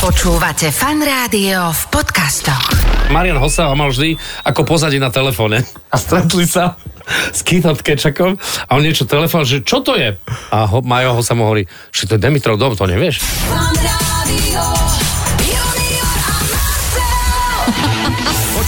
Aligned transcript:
Počúvate 0.00 0.72
fan 0.72 0.96
rádio 1.04 1.76
v 1.76 1.82
podcastoch. 1.92 2.72
Marian 3.12 3.36
Hossa 3.36 3.68
ho 3.68 3.76
mal 3.76 3.92
vždy 3.92 4.16
ako 4.48 4.64
pozadie 4.64 4.96
na 4.96 5.12
telefóne. 5.12 5.60
A 5.92 6.00
stretli 6.00 6.48
sa 6.48 6.80
s 7.28 7.44
Keithom 7.44 7.76
Kečakom 7.76 8.40
a 8.40 8.70
on 8.72 8.80
niečo 8.80 9.04
telefón, 9.04 9.44
že 9.44 9.60
čo 9.60 9.84
to 9.84 10.00
je? 10.00 10.16
A 10.56 10.64
ho, 10.64 10.80
Majo 10.80 11.20
Hossa 11.20 11.36
mu 11.36 11.44
hovorí, 11.44 11.68
že 11.92 12.08
to 12.08 12.16
je 12.16 12.24
Dimitrov 12.24 12.56
dom, 12.56 12.72
to 12.80 12.88
nevieš? 12.88 13.20
Fan 13.20 13.76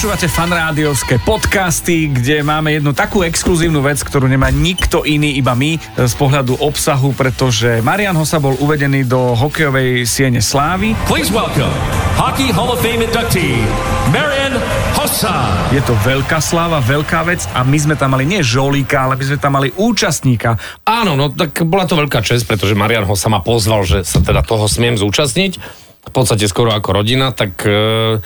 Počúvate 0.02 0.26
fanrádiovské 0.26 1.22
podcasty, 1.22 2.10
kde 2.10 2.42
máme 2.42 2.74
jednu 2.74 2.90
takú 2.90 3.22
exkluzívnu 3.22 3.86
vec, 3.86 4.02
ktorú 4.02 4.26
nemá 4.26 4.50
nikto 4.50 5.06
iný, 5.06 5.38
iba 5.38 5.54
my 5.54 5.78
e, 5.78 6.10
z 6.10 6.14
pohľadu 6.18 6.58
obsahu, 6.58 7.14
pretože 7.14 7.78
Marian 7.86 8.18
Hossa 8.18 8.42
bol 8.42 8.58
uvedený 8.58 9.06
do 9.06 9.38
hokejovej 9.38 10.02
siene 10.02 10.42
Slávy. 10.42 10.98
Please 11.06 11.30
welcome 11.30 11.70
Hockey 12.18 12.50
Hall 12.50 12.74
of 12.74 12.82
Fame 12.82 13.06
inductee, 13.06 13.62
Marian 14.10 14.58
Hossa. 14.98 15.70
Je 15.70 15.78
to 15.86 15.94
veľká 16.02 16.42
sláva, 16.42 16.82
veľká 16.82 17.22
vec 17.22 17.46
a 17.54 17.62
my 17.62 17.78
sme 17.78 17.94
tam 17.94 18.18
mali 18.18 18.26
nie 18.26 18.42
žolíka, 18.42 19.06
ale 19.06 19.14
my 19.14 19.22
sme 19.22 19.38
tam 19.38 19.54
mali 19.54 19.70
účastníka. 19.70 20.58
Áno, 20.82 21.14
no 21.14 21.30
tak 21.30 21.62
bola 21.62 21.86
to 21.86 21.94
veľká 21.94 22.26
čest, 22.26 22.50
pretože 22.50 22.74
Marian 22.74 23.06
Hossa 23.06 23.30
ma 23.30 23.38
pozval, 23.38 23.86
že 23.86 24.02
sa 24.02 24.18
teda 24.18 24.42
toho 24.42 24.66
smiem 24.66 24.98
zúčastniť. 24.98 25.62
V 26.02 26.10
podstate 26.10 26.50
skoro 26.50 26.74
ako 26.74 26.90
rodina, 26.90 27.30
tak 27.30 27.62
e, 27.62 28.18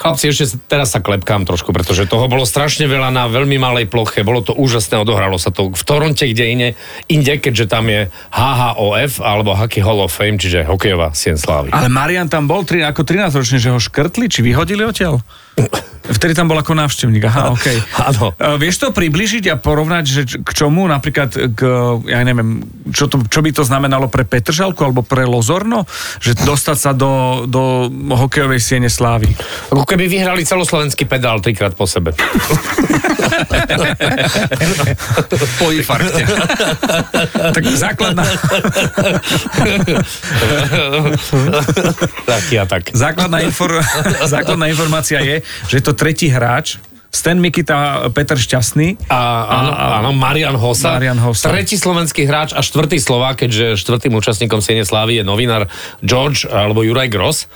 Chlapci, 0.00 0.32
ešte 0.32 0.56
teraz 0.64 0.96
sa 0.96 1.04
klepkám 1.04 1.44
trošku, 1.44 1.76
pretože 1.76 2.08
toho 2.08 2.24
bolo 2.24 2.48
strašne 2.48 2.88
veľa 2.88 3.12
na 3.12 3.28
veľmi 3.28 3.60
malej 3.60 3.84
ploche. 3.84 4.24
Bolo 4.24 4.40
to 4.40 4.56
úžasné, 4.56 4.96
odohralo 4.96 5.36
sa 5.36 5.52
to 5.52 5.68
v 5.68 5.82
Toronte, 5.84 6.24
kde 6.24 6.44
ine, 6.48 6.68
inde, 7.12 7.36
keďže 7.36 7.68
tam 7.68 7.84
je 7.84 8.08
HHOF 8.32 9.20
alebo 9.20 9.52
Hockey 9.52 9.84
Hall 9.84 10.00
of 10.00 10.08
Fame, 10.08 10.40
čiže 10.40 10.64
hokejová 10.64 11.12
sien 11.12 11.36
slávy. 11.36 11.68
Ale 11.76 11.92
Marian 11.92 12.32
tam 12.32 12.48
bol 12.48 12.64
tri, 12.64 12.80
ako 12.80 13.04
13 13.04 13.44
ročný, 13.44 13.60
že 13.60 13.68
ho 13.68 13.76
škrtli, 13.76 14.32
či 14.32 14.40
vyhodili 14.40 14.88
odtiaľ? 14.88 15.20
Vtedy 16.10 16.34
tam 16.34 16.50
bol 16.50 16.58
ako 16.58 16.74
návštevník, 16.74 17.22
aha, 17.22 17.54
okej. 17.54 17.78
Áno. 18.02 18.34
E, 18.34 18.58
Vieš 18.58 18.82
to 18.82 18.88
približiť 18.90 19.46
a 19.46 19.54
porovnať, 19.54 20.04
že 20.04 20.22
k 20.42 20.50
čomu, 20.50 20.82
napríklad 20.90 21.30
k, 21.54 21.60
ja 22.10 22.18
neviem, 22.26 22.66
čo, 22.90 23.06
to, 23.06 23.22
čo 23.30 23.38
by 23.38 23.54
to 23.54 23.62
znamenalo 23.62 24.10
pre 24.10 24.26
Petržalku 24.26 24.82
alebo 24.82 25.06
pre 25.06 25.22
Lozorno, 25.22 25.86
že 26.18 26.34
dostať 26.34 26.78
sa 26.82 26.90
do, 26.90 27.44
do 27.46 27.86
hokejovej 28.10 28.58
siene 28.58 28.90
slávy? 28.90 29.30
Ako 29.70 29.86
keby 29.86 30.10
vyhrali 30.10 30.42
celoslovenský 30.42 31.06
pedál 31.06 31.38
trikrát 31.38 31.78
po 31.78 31.86
sebe. 31.86 32.10
Po 35.62 35.70
infarkte. 35.70 36.22
tak 37.54 37.64
základná, 37.70 38.24
Taký 42.26 42.54
a 42.58 42.64
tak. 42.66 42.82
základná, 42.90 43.38
infor, 43.46 43.78
základná 44.26 44.66
informácia 44.66 45.22
je, 45.22 45.39
že 45.42 45.74
je 45.80 45.84
to 45.84 45.92
tretí 45.96 46.28
hráč, 46.30 46.80
Stan 47.10 47.34
Mikita, 47.42 48.06
Peter 48.14 48.38
Šťastný. 48.38 49.10
A, 49.10 49.18
áno, 49.50 49.72
áno, 49.74 50.10
Marian 50.14 50.54
Hossa. 50.54 50.94
Marian 50.94 51.18
Hossa. 51.18 51.50
Tretí 51.50 51.74
slovenský 51.74 52.22
hráč 52.22 52.54
a 52.54 52.62
štvrtý 52.62 53.02
Slovák, 53.02 53.42
keďže 53.42 53.74
štvrtým 53.82 54.14
účastníkom 54.14 54.62
Siene 54.62 54.86
Slávy 54.86 55.18
je 55.18 55.24
novinár 55.26 55.66
George 56.06 56.46
alebo 56.46 56.86
Juraj 56.86 57.10
Gross 57.10 57.50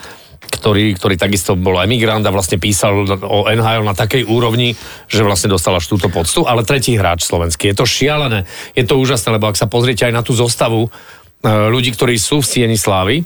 ktorý, 0.45 0.93
ktorý 0.97 1.17
takisto 1.17 1.57
bol 1.57 1.81
emigrant 1.81 2.21
a 2.25 2.35
vlastne 2.35 2.61
písal 2.61 3.09
o 3.09 3.49
NHL 3.49 3.85
na 3.85 3.97
takej 3.97 4.29
úrovni, 4.29 4.77
že 5.09 5.25
vlastne 5.25 5.49
dostal 5.49 5.73
až 5.73 5.89
túto 5.89 6.13
poctu, 6.13 6.45
ale 6.45 6.69
tretí 6.69 6.95
hráč 6.95 7.25
slovenský. 7.25 7.73
Je 7.73 7.77
to 7.77 7.89
šialené, 7.89 8.45
je 8.77 8.85
to 8.85 9.01
úžasné, 9.01 9.41
lebo 9.41 9.49
ak 9.49 9.57
sa 9.57 9.71
pozriete 9.71 10.05
aj 10.05 10.15
na 10.15 10.23
tú 10.23 10.37
zostavu 10.37 10.87
e, 10.87 10.91
ľudí, 11.49 11.97
ktorí 11.97 12.21
sú 12.21 12.45
v 12.45 12.49
Sieni 12.49 12.77
Slávy, 12.77 13.25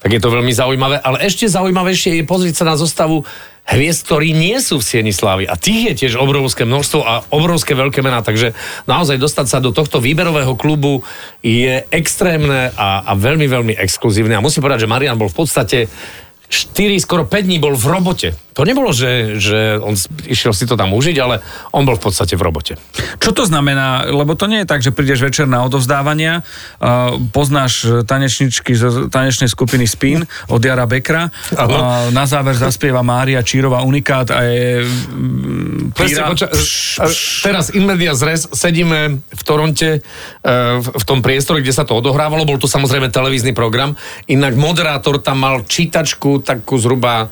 tak 0.00 0.16
je 0.16 0.20
to 0.20 0.32
veľmi 0.32 0.52
zaujímavé, 0.52 0.96
ale 1.00 1.20
ešte 1.24 1.44
zaujímavejšie 1.44 2.20
je 2.20 2.24
pozrieť 2.24 2.64
sa 2.64 2.72
na 2.72 2.76
zostavu 2.76 3.20
hviezd, 3.68 4.00
ktorí 4.06 4.34
nie 4.34 4.58
sú 4.58 4.80
v 4.80 4.86
Sieni. 4.86 5.12
A 5.46 5.54
tých 5.54 5.92
je 5.92 5.94
tiež 6.06 6.14
obrovské 6.18 6.66
množstvo 6.66 7.00
a 7.02 7.22
obrovské 7.30 7.76
veľké 7.76 8.00
mená, 8.02 8.24
takže 8.24 8.56
naozaj 8.86 9.20
dostať 9.20 9.46
sa 9.46 9.58
do 9.62 9.70
tohto 9.70 10.02
výberového 10.02 10.56
klubu 10.58 11.02
je 11.44 11.84
extrémne 11.92 12.72
a, 12.74 13.04
a 13.04 13.12
veľmi, 13.14 13.46
veľmi 13.46 13.74
exkluzívne. 13.78 14.34
A 14.38 14.44
musím 14.44 14.64
povedať, 14.64 14.86
že 14.86 14.92
Marian 14.92 15.18
bol 15.18 15.30
v 15.30 15.38
podstate 15.44 15.78
4, 16.50 16.98
skoro 16.98 17.22
5 17.22 17.46
dní 17.46 17.62
bol 17.62 17.78
v 17.78 17.86
robote. 17.86 18.28
To 18.58 18.66
nebolo, 18.66 18.90
že, 18.90 19.38
že 19.38 19.78
on 19.78 19.94
išiel 20.26 20.50
si 20.50 20.66
to 20.66 20.74
tam 20.74 20.90
užiť, 20.90 21.16
ale 21.22 21.38
on 21.70 21.86
bol 21.86 21.94
v 21.94 22.10
podstate 22.10 22.34
v 22.34 22.42
robote. 22.42 22.74
Čo 23.22 23.30
to 23.30 23.46
znamená? 23.46 24.10
Lebo 24.10 24.34
to 24.34 24.50
nie 24.50 24.66
je 24.66 24.68
tak, 24.68 24.82
že 24.82 24.90
prídeš 24.90 25.22
večer 25.22 25.46
na 25.46 25.62
odovzdávania, 25.62 26.42
uh, 26.42 27.14
poznáš 27.30 27.86
e, 27.86 28.02
tanečničky 28.02 28.74
z 28.74 29.06
tanečnej 29.08 29.46
skupiny 29.46 29.86
Spin 29.86 30.26
od 30.50 30.60
Jara 30.60 30.90
Bekra, 30.90 31.30
uh, 31.30 32.10
na 32.10 32.26
záver 32.26 32.58
zaspieva 32.58 33.06
Mária 33.06 33.40
Čírova 33.46 33.86
Unikát 33.86 34.34
a 34.34 34.42
je... 34.42 34.82
mm, 34.82 35.94
Presne, 35.94 36.34
poča- 36.34 36.50
teraz 37.46 37.70
in 37.70 37.86
media 37.86 38.12
res, 38.18 38.50
sedíme 38.50 39.22
v 39.22 39.42
Toronte, 39.46 39.90
e, 39.96 40.50
v, 40.82 40.86
v 40.90 41.04
tom 41.06 41.22
priestore, 41.22 41.62
kde 41.62 41.72
sa 41.72 41.86
to 41.86 41.94
odohrávalo, 41.94 42.42
bol 42.42 42.58
to 42.58 42.66
samozrejme 42.66 43.14
televízny 43.14 43.54
program, 43.54 43.94
inak 44.26 44.58
moderátor 44.58 45.22
tam 45.22 45.46
mal 45.46 45.62
čítačku 45.62 46.39
takú 46.42 46.76
zhruba 46.80 47.28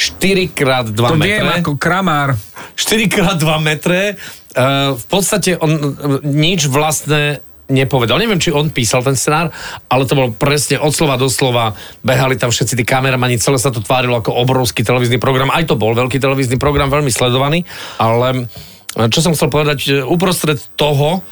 4x2 0.00 0.96
to 0.96 1.16
metre. 1.20 1.28
viem, 1.28 1.48
ako 1.60 1.76
kramár. 1.76 2.32
4x2 2.72 3.44
metre. 3.60 4.16
Uh, 4.56 4.96
v 4.96 5.04
podstate 5.12 5.60
on 5.60 5.70
uh, 5.70 5.92
nič 6.24 6.66
vlastné 6.72 7.44
nepovedal. 7.70 8.18
Neviem, 8.18 8.42
či 8.42 8.50
on 8.50 8.72
písal 8.72 9.04
ten 9.06 9.14
scenár, 9.14 9.54
ale 9.86 10.02
to 10.08 10.18
bol 10.18 10.34
presne 10.34 10.80
od 10.80 10.90
slova 10.90 11.20
do 11.20 11.30
slova. 11.30 11.76
Behali 12.02 12.34
tam 12.34 12.50
všetci 12.50 12.74
tí 12.74 12.84
kameramani, 12.88 13.38
celé 13.38 13.62
sa 13.62 13.70
to 13.70 13.78
tvárilo 13.78 14.18
ako 14.18 14.34
obrovský 14.42 14.82
televízny 14.82 15.22
program. 15.22 15.54
Aj 15.54 15.62
to 15.62 15.78
bol 15.78 15.94
veľký 15.94 16.18
televízny 16.18 16.58
program, 16.58 16.90
veľmi 16.90 17.12
sledovaný, 17.12 17.62
ale 18.00 18.50
uh, 18.98 19.06
čo 19.06 19.22
som 19.22 19.36
chcel 19.36 19.52
povedať, 19.52 20.02
uprostred 20.02 20.58
toho 20.74 21.22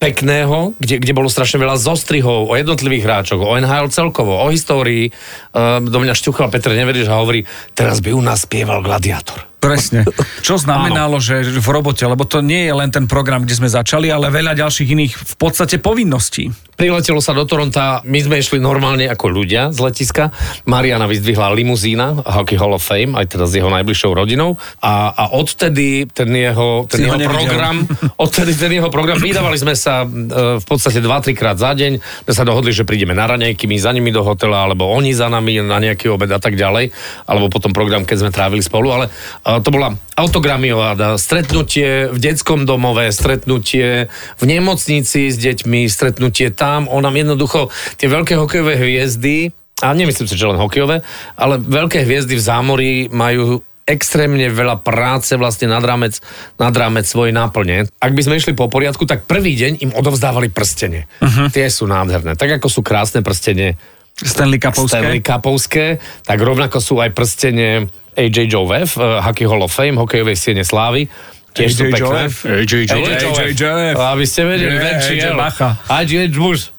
pekného, 0.00 0.72
kde, 0.80 0.96
kde 0.96 1.12
bolo 1.12 1.28
strašne 1.28 1.60
veľa 1.60 1.76
zostrihov 1.76 2.48
o 2.48 2.56
jednotlivých 2.56 3.04
hráčoch, 3.04 3.44
o 3.44 3.52
NHL 3.52 3.92
celkovo, 3.92 4.32
o 4.32 4.48
histórii. 4.48 5.12
Um, 5.52 5.84
do 5.92 6.00
mňa 6.00 6.16
šťuchal 6.16 6.48
Petr 6.48 6.72
Neveriš 6.72 7.12
a 7.12 7.20
hovorí, 7.20 7.44
teraz 7.76 8.00
by 8.00 8.16
u 8.16 8.24
nás 8.24 8.48
spieval 8.48 8.80
Gladiátor. 8.80 9.49
Presne. 9.60 10.08
Čo 10.40 10.56
znamenalo, 10.56 11.20
že 11.20 11.44
v 11.44 11.68
robote, 11.68 12.00
lebo 12.08 12.24
to 12.24 12.40
nie 12.40 12.64
je 12.64 12.72
len 12.72 12.88
ten 12.88 13.04
program, 13.04 13.44
kde 13.44 13.60
sme 13.60 13.68
začali, 13.68 14.08
ale 14.08 14.32
veľa 14.32 14.56
ďalších 14.56 14.88
iných 14.88 15.12
v 15.12 15.34
podstate 15.36 15.76
povinností. 15.76 16.48
Priletelo 16.80 17.20
sa 17.20 17.36
do 17.36 17.44
Toronta, 17.44 18.00
my 18.08 18.24
sme 18.24 18.40
išli 18.40 18.56
normálne 18.56 19.04
ako 19.04 19.28
ľudia 19.28 19.68
z 19.68 19.84
letiska. 19.84 20.32
Mariana 20.64 21.04
vyzdvihla 21.04 21.52
limuzína, 21.52 22.24
Hockey 22.24 22.56
Hall 22.56 22.72
of 22.72 22.80
Fame, 22.80 23.12
aj 23.20 23.36
teda 23.36 23.44
s 23.44 23.52
jeho 23.52 23.68
najbližšou 23.68 24.16
rodinou. 24.16 24.56
A, 24.80 25.12
a 25.12 25.24
odtedy 25.36 26.08
ten 26.08 26.32
jeho, 26.32 26.88
ten 26.88 27.04
Si 27.04 27.04
jeho 27.04 27.20
program, 27.20 27.84
odtedy 28.24 28.56
ten 28.56 28.80
jeho 28.80 28.88
program, 28.88 29.20
vydávali 29.20 29.60
sme 29.60 29.76
sa 29.76 30.08
e, 30.08 30.56
v 30.56 30.64
podstate 30.64 31.04
2-3 31.04 31.36
krát 31.36 31.60
za 31.60 31.76
deň. 31.76 32.00
My 32.00 32.32
sa 32.32 32.48
dohodli, 32.48 32.72
že 32.72 32.88
prídeme 32.88 33.12
na 33.12 33.28
raňajky, 33.28 33.68
my 33.68 33.76
za 33.76 33.92
nimi 33.92 34.08
do 34.08 34.24
hotela, 34.24 34.64
alebo 34.64 34.88
oni 34.88 35.12
za 35.12 35.28
nami 35.28 35.60
na 35.60 35.76
nejaký 35.84 36.08
obed 36.08 36.32
a 36.32 36.40
tak 36.40 36.56
ďalej. 36.56 36.96
Alebo 37.28 37.52
potom 37.52 37.76
program, 37.76 38.08
keď 38.08 38.24
sme 38.24 38.32
trávili 38.32 38.64
spolu. 38.64 38.88
Ale 38.88 39.12
e, 39.44 39.49
to 39.58 39.74
bola 39.74 39.98
autogramiová 40.14 40.94
stretnutie 41.18 42.06
v 42.06 42.18
detskom 42.22 42.62
domove, 42.62 43.10
stretnutie 43.10 44.06
v 44.38 44.44
nemocnici 44.46 45.34
s 45.34 45.36
deťmi, 45.42 45.90
stretnutie 45.90 46.54
tam. 46.54 46.86
On 46.86 47.02
nám 47.02 47.18
jednoducho 47.18 47.74
tie 47.98 48.06
veľké 48.06 48.38
hokejové 48.38 48.78
hviezdy, 48.78 49.50
a 49.80 49.96
nemyslím 49.96 50.28
si, 50.28 50.36
že 50.36 50.44
len 50.44 50.60
hokejové, 50.60 51.00
ale 51.40 51.56
veľké 51.56 52.04
hviezdy 52.04 52.36
v 52.36 52.42
zámorí 52.44 52.92
majú 53.08 53.64
extrémne 53.88 54.46
veľa 54.52 54.86
práce 54.86 55.34
vlastne 55.34 55.66
nad 55.66 55.82
rámec, 55.82 56.20
nad 56.60 56.70
rámec 56.70 57.08
svojej 57.08 57.34
náplne. 57.34 57.90
Ak 57.98 58.14
by 58.14 58.22
sme 58.22 58.38
išli 58.38 58.54
po 58.54 58.70
poriadku, 58.70 59.02
tak 59.02 59.26
prvý 59.26 59.58
deň 59.58 59.82
im 59.82 59.90
odovzdávali 59.96 60.52
prstenie. 60.52 61.10
Uh-huh. 61.18 61.50
Tie 61.50 61.66
sú 61.66 61.90
nádherné. 61.90 62.38
Tak 62.38 62.62
ako 62.62 62.70
sú 62.70 62.80
krásne 62.86 63.24
prstenie 63.24 63.74
Stanley 64.14 64.62
Cupovské. 64.62 65.00
Stanley 65.00 65.20
Cupovské, 65.24 65.86
tak 66.22 66.38
rovnako 66.38 66.78
sú 66.78 67.00
aj 67.02 67.10
prstenie 67.16 67.88
AJ 68.20 68.52
Jovev, 68.52 68.88
uh, 69.00 69.24
Hockey 69.24 69.48
Hall 69.48 69.64
of 69.64 69.72
Fame, 69.72 69.96
hokejovej 69.96 70.36
siene 70.36 70.64
slávy. 70.66 71.08
Tiež 71.56 71.72
sú 71.72 71.82
AJ 71.88 71.92
pekné. 71.96 72.04
Jovev. 72.04 72.32
AJ 72.44 72.72
Jovev. 72.86 73.16
AJ 73.16 73.52
Jovev. 73.56 73.94
Aby 73.96 74.24
ste 74.28 74.40
vedeli, 74.44 74.76
venčiel. 74.76 75.34
AJ 75.34 75.40
Bacha. 75.40 75.68
AJ 75.88 76.12
muž. 76.36 76.70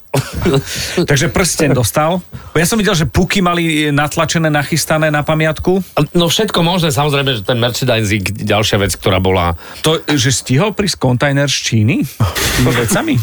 Takže 1.08 1.32
prsten 1.32 1.72
dostal. 1.72 2.20
Ja 2.52 2.68
som 2.68 2.76
videl, 2.76 2.92
že 2.92 3.08
puky 3.08 3.40
mali 3.40 3.96
natlačené, 3.96 4.52
nachystané 4.52 5.08
na 5.08 5.24
pamiatku. 5.24 5.80
No 6.12 6.28
všetko 6.28 6.60
možné, 6.60 6.92
samozrejme, 6.92 7.40
že 7.40 7.48
ten 7.48 7.56
merchandising, 7.56 8.44
ďalšia 8.44 8.78
vec, 8.84 8.92
ktorá 9.00 9.24
bola... 9.24 9.56
To, 9.88 10.04
že 10.04 10.36
stihol 10.36 10.76
prísť 10.76 11.00
kontajner 11.00 11.48
z 11.48 11.58
Číny? 11.64 11.96
Tými 12.52 12.72
vecami? 12.76 13.14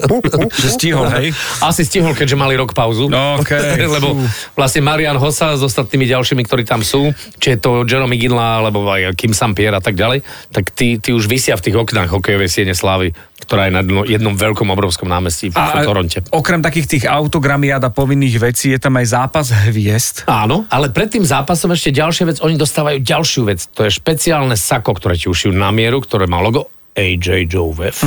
že 0.62 0.68
stihol, 0.68 1.06
hej? 1.20 1.32
Asi 1.64 1.82
stihol, 1.86 2.12
keďže 2.12 2.36
mali 2.36 2.54
rok 2.58 2.76
pauzu. 2.76 3.08
No, 3.08 3.40
okej. 3.40 3.86
Lebo 3.96 4.18
vlastne 4.52 4.84
Marian 4.84 5.16
Hossa 5.16 5.56
s 5.56 5.62
ostatnými 5.64 6.04
ďalšími, 6.04 6.42
ktorí 6.44 6.62
tam 6.68 6.84
sú, 6.84 7.12
či 7.40 7.56
je 7.56 7.58
to 7.58 7.88
Jeremy 7.88 8.20
Ginla, 8.20 8.64
alebo 8.64 8.84
aj 8.90 9.16
Kim 9.16 9.32
Sampier 9.32 9.72
a 9.72 9.82
tak 9.82 9.96
ďalej, 9.96 10.22
tak 10.52 10.70
tí, 10.72 11.00
tí 11.00 11.10
už 11.12 11.26
vysia 11.26 11.56
v 11.56 11.64
tých 11.70 11.76
oknách 11.76 12.12
hokejovej 12.12 12.50
siene 12.50 12.74
slávy 12.76 13.16
ktorá 13.44 13.68
je 13.68 13.72
na 13.76 13.82
jedno- 13.84 14.06
jednom 14.08 14.34
veľkom 14.34 14.72
obrovskom 14.72 15.04
námestí 15.04 15.52
v, 15.52 15.54
v 15.54 15.84
Toronte. 15.84 16.24
okrem 16.32 16.64
takých 16.64 16.86
tých 16.88 17.04
autogramiád 17.04 17.84
a 17.84 17.92
povinných 17.92 18.40
vecí 18.40 18.72
je 18.72 18.80
tam 18.80 18.96
aj 18.96 19.06
zápas 19.12 19.46
hviezd. 19.68 20.24
Áno, 20.24 20.64
ale 20.72 20.88
pred 20.88 21.12
tým 21.12 21.22
zápasom 21.22 21.76
ešte 21.76 21.92
ďalšia 21.92 22.24
vec, 22.32 22.38
oni 22.40 22.56
dostávajú 22.56 23.04
ďalšiu 23.04 23.42
vec. 23.44 23.60
To 23.76 23.84
je 23.84 23.92
špeciálne 23.92 24.56
sako, 24.56 24.96
ktoré 24.96 25.20
ti 25.20 25.28
ušijú 25.28 25.52
na 25.52 25.68
mieru, 25.68 26.00
ktoré 26.00 26.24
má 26.24 26.40
logo 26.40 26.72
AJ 26.94 27.50
Jovef. 27.50 28.06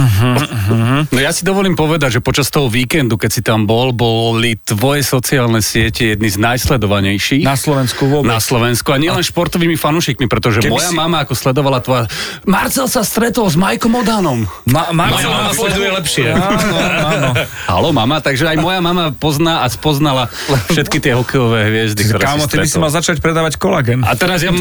No 1.12 1.19
ja 1.19 1.36
si 1.36 1.44
dovolím 1.44 1.75
povedať, 1.75 2.18
že 2.18 2.22
počas 2.24 2.48
toho 2.48 2.72
víkendu, 2.72 3.19
keď 3.19 3.30
si 3.30 3.42
tam 3.44 3.68
bol, 3.68 3.92
boli 3.92 4.56
tvoje 4.57 5.04
sociálne 5.04 5.60
siete 5.60 6.16
jedny 6.16 6.31
z 6.31 6.39
najsledovanejších. 6.39 7.44
Na 7.44 7.60
Slovensku 7.60 8.07
vôbec. 8.07 8.31
Na 8.31 8.39
Slovensku 8.39 8.88
a 8.89 8.98
nielen 8.98 9.19
športovými 9.19 9.75
fanúšikmi, 9.75 10.31
pretože 10.31 10.63
Keby 10.63 10.72
moja 10.72 10.88
si- 10.88 10.95
mama, 10.95 11.28
ako 11.28 11.36
sledovala 11.36 11.84
tvoja... 11.84 12.07
Marcel 12.48 12.88
sa 12.88 13.04
stretol 13.04 13.51
s 13.51 13.60
Majkom 13.60 13.92
Odanom. 13.92 14.48
Ma, 14.63 14.95
ma, 14.95 15.12
Moja 15.12 15.28
mama 15.28 15.51
sleduje 15.51 15.90
lepšie. 15.92 16.31
Áno, 16.31 16.75
áno. 17.12 17.30
Halo, 17.72 17.92
mama, 17.92 18.24
takže 18.24 18.48
aj 18.48 18.56
moja 18.56 18.80
mama 18.80 19.12
pozná 19.12 19.62
a 19.62 19.68
spoznala 19.68 20.31
všetky 20.72 21.04
tie 21.04 21.12
hokejové 21.12 21.68
hviezdy, 21.68 22.07
ktoré 22.07 22.24
Kámo, 22.24 22.48
si 22.48 22.56
ty 22.56 22.63
by 22.63 22.68
si 22.72 22.78
mal 22.80 22.92
začať 22.95 23.19
predávať 23.19 23.60
kolagen. 23.60 24.07
A 24.07 24.16
teraz 24.16 24.40
ja... 24.40 24.56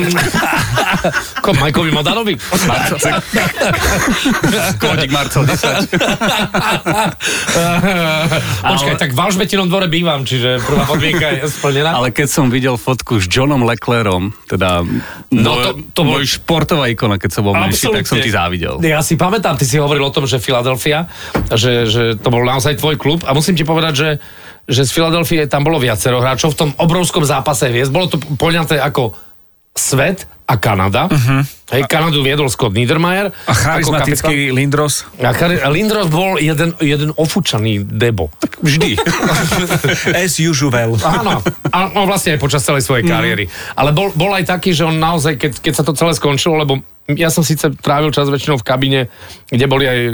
Ko 1.47 1.55
Majkovi 1.55 1.95
Modanovi? 1.95 2.35
Kódik 4.83 5.11
Marcel 5.11 5.45
10. 5.45 5.89
Počkaj, 8.67 8.95
tak 8.97 9.11
v 9.11 9.19
Alžbetinom 9.19 9.67
dvore 9.67 9.87
bývam, 9.87 10.23
čiže 10.23 10.59
prvá 10.61 10.85
podmienka 10.85 11.27
je 11.33 11.49
splnená. 11.49 11.95
Ale 11.95 12.11
keď 12.11 12.29
som 12.29 12.47
videl 12.47 12.75
fotku 12.75 13.17
s 13.17 13.27
Johnom 13.27 13.63
Leclerom, 13.63 14.35
teda 14.45 14.83
No 15.29 15.51
môj, 15.53 15.63
to- 15.63 15.75
to 15.93 16.01
bol- 16.03 16.13
môj 16.17 16.25
športová 16.29 16.89
ikona, 16.89 17.17
keď 17.17 17.31
som 17.31 17.43
bol 17.43 17.55
menší, 17.55 17.89
tak 17.89 18.05
som 18.05 18.17
ti 18.17 18.29
závidel. 18.29 18.79
Ja 18.81 19.01
si 19.01 19.15
pamätám, 19.15 19.55
ty 19.55 19.65
si 19.65 19.77
hovoril 19.77 20.03
o 20.03 20.11
tom, 20.11 20.25
že 20.25 20.39
Philadelphia, 20.39 21.07
že, 21.51 21.85
že 21.85 22.03
to 22.15 22.29
bol 22.29 22.43
naozaj 22.43 22.77
tvoj 22.77 22.97
klub 22.97 23.21
a 23.23 23.33
musím 23.33 23.55
ti 23.55 23.63
povedať, 23.63 23.95
že 23.95 24.09
že 24.67 24.83
z 24.83 24.91
Filadelfie 24.91 25.47
tam 25.47 25.63
bolo 25.63 25.79
viacero 25.79 26.19
hráčov 26.19 26.51
v 26.51 26.59
tom 26.59 26.71
obrovskom 26.75 27.23
zápase 27.23 27.71
hviezd. 27.71 27.95
Bolo 27.95 28.11
to 28.11 28.19
poňaté 28.19 28.83
ako 28.83 29.15
svet 29.77 30.27
a 30.47 30.55
Kanada. 30.57 31.11
Uh-huh. 31.11 31.43
Hej, 31.75 31.91
Kanadu 31.91 32.23
viedol 32.23 32.47
Scott 32.47 32.71
Niedermayer. 32.71 33.35
Mhm. 33.35 33.51
A 33.51 33.53
charizmatický 33.53 34.55
Lindros. 34.55 35.03
A 35.19 35.35
chari- 35.35 35.59
Lindros 35.59 36.07
bol 36.07 36.39
jeden, 36.39 36.71
jeden 36.79 37.11
ofúčaný 37.19 37.83
debo. 37.83 38.31
Vždy. 38.63 38.95
As 40.23 40.39
usual. 40.39 40.95
Áno, 41.03 41.43
a 41.75 41.79
on 41.99 42.07
vlastne 42.07 42.39
aj 42.39 42.41
počas 42.41 42.63
celej 42.63 42.87
svojej 42.87 43.11
kariéry. 43.11 43.51
Ale 43.75 43.91
bol, 43.91 44.15
bol 44.15 44.31
aj 44.39 44.47
taký, 44.47 44.71
že 44.71 44.87
on 44.87 44.95
naozaj, 44.95 45.35
keď, 45.35 45.53
keď 45.59 45.73
sa 45.75 45.83
to 45.83 45.93
celé 45.99 46.15
skončilo, 46.15 46.55
lebo 46.55 46.79
ja 47.11 47.31
som 47.31 47.43
síce 47.43 47.67
trávil 47.83 48.15
čas 48.15 48.31
väčšinou 48.31 48.63
v 48.63 48.67
kabine, 48.67 49.01
kde 49.51 49.67
boli 49.67 49.87
aj 49.87 49.99
e, 49.99 50.13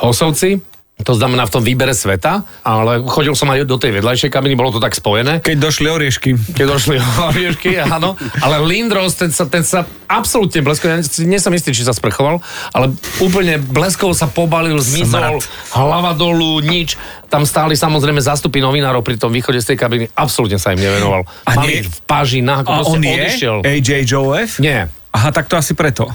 hosovci, 0.00 0.60
to 1.02 1.10
znamená 1.10 1.42
v 1.42 1.52
tom 1.52 1.66
výbere 1.66 1.90
sveta, 1.90 2.46
ale 2.62 3.02
chodil 3.10 3.34
som 3.34 3.50
aj 3.50 3.66
do 3.66 3.74
tej 3.76 3.98
vedľajšej 3.98 4.30
kabiny, 4.30 4.54
bolo 4.54 4.70
to 4.70 4.78
tak 4.78 4.94
spojené. 4.94 5.42
Keď 5.42 5.58
došli 5.58 5.90
oriešky. 5.90 6.38
Keď 6.54 6.66
došli 6.70 6.96
oriešky, 7.34 7.82
áno. 7.82 8.14
Ale 8.38 8.62
Lindros, 8.62 9.18
ten 9.18 9.34
sa, 9.34 9.50
ten 9.50 9.66
sa 9.66 9.82
absolútne 10.06 10.62
bleskol, 10.62 10.94
ja 10.94 10.98
nie 11.26 11.42
som 11.42 11.50
istý, 11.50 11.74
či 11.74 11.82
sa 11.82 11.90
sprchoval, 11.90 12.38
ale 12.70 12.94
úplne 13.18 13.58
bleskov 13.58 14.14
sa 14.14 14.30
pobalil, 14.30 14.78
zmizol, 14.78 15.42
hlava 15.74 16.14
dolu, 16.14 16.62
nič. 16.62 16.94
Tam 17.26 17.42
stáli 17.42 17.74
samozrejme 17.74 18.22
zástupy 18.22 18.62
novinárov 18.62 19.02
pri 19.02 19.18
tom 19.18 19.34
východe 19.34 19.58
z 19.58 19.74
tej 19.74 19.78
kabiny, 19.82 20.04
absolútne 20.14 20.62
sa 20.62 20.70
im 20.70 20.78
nevenoval. 20.78 21.26
A 21.42 21.58
Mali 21.58 21.82
nie- 21.82 21.90
v 21.90 21.98
páži, 22.06 22.38
na, 22.38 22.62
A 22.62 22.86
on 22.86 23.02
je. 23.02 23.50
AJ 23.66 24.06
Joseph? 24.06 24.62
Nie. 24.62 24.86
Aha, 25.10 25.34
tak 25.34 25.50
to 25.50 25.58
asi 25.58 25.74
preto. 25.74 26.06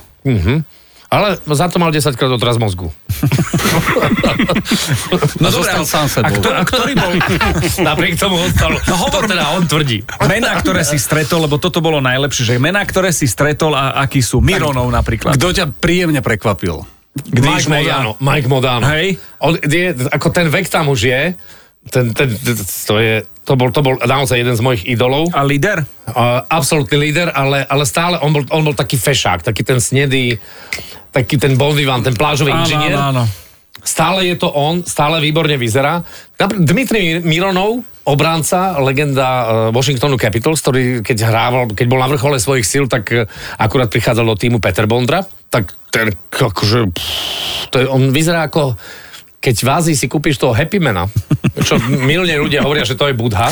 Ale 1.10 1.42
za 1.42 1.66
to 1.74 1.82
mal 1.82 1.90
10 1.90 2.14
krát 2.14 2.30
odraz 2.30 2.62
mozgu. 2.62 2.94
No 5.40 5.50
zostal 5.52 5.84
sám 5.86 6.06
a, 6.06 6.12
sebou. 6.12 6.36
kto, 6.40 6.50
a 6.52 6.62
ktorý 6.64 6.94
bol 6.96 7.12
Napriek 7.88 8.16
tomu 8.20 8.40
ostal. 8.40 8.76
No 8.88 8.96
hovor- 8.96 9.28
to 9.28 9.32
teda 9.36 9.46
on 9.56 9.64
tvrdí. 9.68 10.04
mená, 10.28 10.56
ktoré 10.60 10.84
si 10.84 11.00
stretol, 11.00 11.48
lebo 11.48 11.58
toto 11.58 11.80
bolo 11.80 12.00
najlepšie, 12.04 12.44
že 12.46 12.54
mená, 12.62 12.84
ktoré 12.84 13.12
si 13.12 13.26
stretol 13.26 13.76
a 13.76 14.00
akí 14.04 14.20
sú 14.24 14.40
Mironov 14.44 14.88
napríklad. 14.92 15.36
Kto 15.36 15.48
ťa 15.52 15.66
príjemne 15.80 16.20
prekvapil? 16.24 16.84
Mike 17.34 17.66
sme 17.68 17.84
Modano. 17.84 18.12
Mike 18.22 18.48
Modano. 18.48 18.86
Hej. 18.88 19.18
On, 19.44 19.54
je, 19.58 19.92
ako 20.14 20.28
ten 20.30 20.48
vek 20.48 20.68
tam 20.70 20.88
už 20.94 21.00
je, 21.10 21.22
ten, 21.90 22.12
ten, 22.14 22.28
to, 22.86 22.96
je, 23.00 23.24
to, 23.48 23.54
bol, 23.58 23.72
to 23.74 23.82
bol 23.82 23.96
naozaj 23.98 24.38
jeden 24.38 24.54
z 24.54 24.62
mojich 24.62 24.84
idolov. 24.86 25.32
A 25.34 25.42
líder? 25.48 25.88
Uh, 26.06 26.44
absolútny 26.52 27.10
líder, 27.10 27.34
ale, 27.34 27.66
ale 27.66 27.84
stále 27.88 28.20
on 28.22 28.36
bol, 28.36 28.44
on 28.52 28.62
bol 28.62 28.76
taký 28.78 29.00
fešák, 29.00 29.42
taký 29.42 29.64
ten 29.66 29.80
snedý, 29.82 30.38
taký 31.10 31.36
ten 31.42 31.58
bon 31.58 31.74
vivant, 31.74 32.02
ten 32.02 32.16
plážový 32.16 32.54
inžinier. 32.54 32.96
áno, 32.96 33.24
áno. 33.24 33.24
Stále 33.80 34.28
je 34.28 34.36
to 34.36 34.52
on, 34.52 34.84
stále 34.84 35.24
výborne 35.24 35.56
vyzerá. 35.56 36.04
Dmitri 36.36 37.24
Mironov, 37.24 37.80
obránca, 38.04 38.76
legenda 38.84 39.28
uh, 39.28 39.48
Washingtonu 39.72 40.20
Capitals, 40.20 40.60
ktorý 40.60 41.00
keď 41.00 41.18
hrával, 41.32 41.64
keď 41.72 41.88
bol 41.88 42.04
na 42.04 42.12
vrchole 42.12 42.36
svojich 42.44 42.68
síl, 42.68 42.92
tak 42.92 43.08
uh, 43.16 43.24
akurát 43.56 43.88
prichádzal 43.88 44.26
do 44.28 44.36
týmu 44.36 44.60
Peter 44.60 44.84
Bondra, 44.84 45.24
tak 45.48 45.72
ten 45.96 46.12
akože, 46.28 46.92
pff, 46.92 47.72
to 47.72 47.76
je, 47.80 47.86
on 47.88 48.12
vyzerá 48.12 48.52
ako 48.52 48.76
keď 49.40 49.56
v 49.64 49.70
Ázii 49.72 49.96
si 49.96 50.12
kúpiš 50.12 50.36
toho 50.36 50.52
Happy 50.52 50.84
Mana, 50.84 51.08
čo 51.64 51.76
milne 51.88 52.36
ľudia 52.40 52.64
hovoria, 52.64 52.84
že 52.88 52.96
to 52.96 53.08
je 53.10 53.16
Budha, 53.16 53.52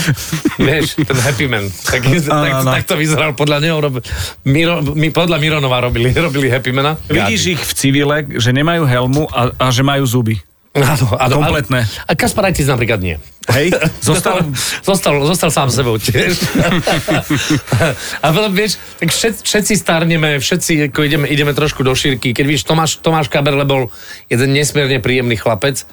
vieš, 0.59 1.00
ten 1.00 1.18
Happy 1.18 1.48
Man, 1.48 1.68
tak, 1.71 2.04
tak, 2.04 2.54
tak 2.63 2.83
to 2.88 2.95
vyzeral 2.95 3.31
podľa 3.38 3.57
neho, 3.63 3.77
rob, 3.77 4.00
Miro, 4.44 4.81
my, 4.81 5.07
podľa 5.12 5.38
Mironova 5.39 5.83
robili, 5.83 6.12
robili 6.27 6.48
Happy 6.51 6.71
Mana. 6.71 7.00
Vidíš 7.07 7.42
ich 7.57 7.62
v 7.62 7.71
civile, 7.75 8.18
že 8.38 8.51
nemajú 8.51 8.83
helmu 8.88 9.30
a, 9.31 9.54
a 9.56 9.65
že 9.71 9.83
majú 9.86 10.04
zuby. 10.07 10.39
Áno, 10.77 11.09
áno, 11.18 11.42
Kompletné. 11.42 11.89
A 12.06 12.13
Kasparaitis 12.13 12.69
napríklad 12.69 13.01
nie. 13.01 13.18
Hej? 13.50 13.74
Zostal... 14.10 14.45
zostal, 14.86 15.15
zostal 15.25 15.50
sám 15.50 15.69
sebou 15.74 15.98
tiež. 15.98 16.38
a 18.24 18.25
potom 18.30 18.51
vieš, 18.53 18.77
tak 19.01 19.10
všet, 19.10 19.42
všetci 19.42 19.74
starneme, 19.74 20.38
všetci 20.38 20.92
ako 20.92 21.00
ideme, 21.01 21.25
ideme 21.25 21.56
trošku 21.56 21.81
do 21.81 21.95
šírky. 21.98 22.36
Keď 22.36 22.45
víš, 22.45 22.62
Tomáš, 22.68 23.01
Tomáš 23.01 23.31
Kaberle 23.31 23.65
bol 23.65 23.89
jeden 24.30 24.53
nesmierne 24.53 25.01
príjemný 25.01 25.39
chlapec, 25.39 25.88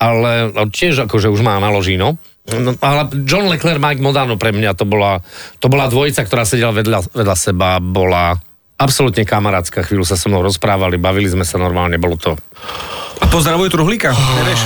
ale 0.00 0.50
tiež 0.72 1.04
akože 1.04 1.28
už 1.28 1.44
má 1.44 1.60
naložíno. 1.60 2.16
No, 2.48 2.72
ale 2.80 3.12
John 3.28 3.52
Leclerc, 3.52 3.78
Mike 3.78 4.02
Modano 4.02 4.40
pre 4.40 4.50
mňa 4.50 4.72
to 4.72 4.88
bola, 4.88 5.20
to 5.60 5.68
bola 5.68 5.86
dvojica, 5.92 6.24
ktorá 6.24 6.48
sedela 6.48 6.72
vedľa, 6.72 7.12
vedľa 7.12 7.36
seba, 7.36 7.78
bola 7.78 8.34
absolútne 8.80 9.28
kamarátska, 9.28 9.84
chvíľu 9.84 10.08
sa 10.08 10.16
so 10.16 10.32
mnou 10.32 10.40
rozprávali, 10.40 10.96
bavili 10.96 11.28
sme 11.28 11.44
sa 11.44 11.60
normálne, 11.60 12.00
bolo 12.00 12.16
to... 12.16 12.32
A 13.20 13.24
pozdravujú 13.28 13.68
truhlíka. 13.70 14.10
Nevieš? 14.12 14.60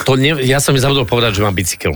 to 0.00 0.16
ne, 0.16 0.38
ja 0.42 0.58
som 0.58 0.72
mi 0.72 0.80
zabudol 0.80 1.04
povedať, 1.04 1.38
že 1.38 1.42
mám 1.44 1.52
bicykel. 1.52 1.92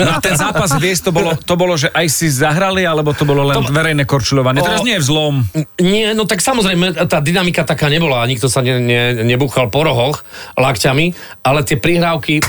No 0.00 0.10
a 0.16 0.18
ten 0.18 0.34
zápas, 0.34 0.72
vieš, 0.78 1.04
to 1.04 1.10
bolo, 1.12 1.36
to 1.36 1.54
bolo, 1.54 1.76
že 1.76 1.92
aj 1.92 2.06
si 2.08 2.26
zahrali, 2.26 2.82
alebo 2.82 3.12
to 3.12 3.22
bolo 3.22 3.44
len 3.44 3.56
To- 3.60 3.70
verejné 3.70 4.08
korčuľovanie. 4.08 4.64
Teraz 4.64 4.80
O- 4.82 4.86
nie 4.86 4.96
je 4.96 5.02
vzlom. 5.04 5.44
Nie, 5.78 6.16
no 6.16 6.24
tak 6.24 6.40
samozrejme, 6.40 7.06
tá 7.06 7.20
dynamika 7.20 7.62
taká 7.62 7.86
nebola, 7.86 8.24
nikto 8.24 8.48
sa 8.48 8.64
ne, 8.64 8.80
ne, 8.80 9.22
nebúchal 9.22 9.68
po 9.68 9.84
rohoch 9.84 10.22
lakťami, 10.56 11.12
ale 11.44 11.60
tie 11.62 11.76
prihrávky 11.76 12.40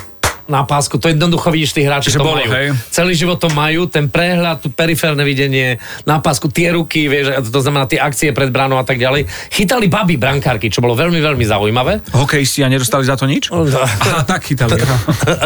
na 0.52 0.68
pásku, 0.68 1.00
to 1.00 1.08
jednoducho 1.08 1.48
vidíš, 1.48 1.72
tí 1.72 1.82
hráči 1.88 2.12
to 2.12 2.20
bolo, 2.20 2.44
majú. 2.44 2.52
hej. 2.52 2.68
Celý 2.92 3.16
život 3.16 3.40
to 3.40 3.48
majú, 3.56 3.88
ten 3.88 4.12
prehľad, 4.12 4.68
periférne 4.76 5.24
videnie, 5.24 5.80
na 6.04 6.20
pásku, 6.20 6.52
tie 6.52 6.76
ruky, 6.76 7.08
vieš, 7.08 7.40
to 7.48 7.60
znamená 7.64 7.88
tie 7.88 8.04
akcie 8.04 8.36
pred 8.36 8.52
bránou 8.52 8.76
a 8.76 8.84
tak 8.84 9.00
ďalej. 9.00 9.32
Chytali 9.48 9.88
baby 9.88 10.20
brankárky, 10.20 10.68
čo 10.68 10.84
bolo 10.84 11.00
veľmi, 11.00 11.24
veľmi 11.24 11.46
zaujímavé. 11.48 12.04
Hokejisti 12.12 12.66
a 12.66 12.68
nedostali 12.68 13.08
za 13.08 13.16
to 13.16 13.24
nič? 13.24 13.48
Aha, 13.48 14.28
tak 14.28 14.44
chytali. 14.44 14.76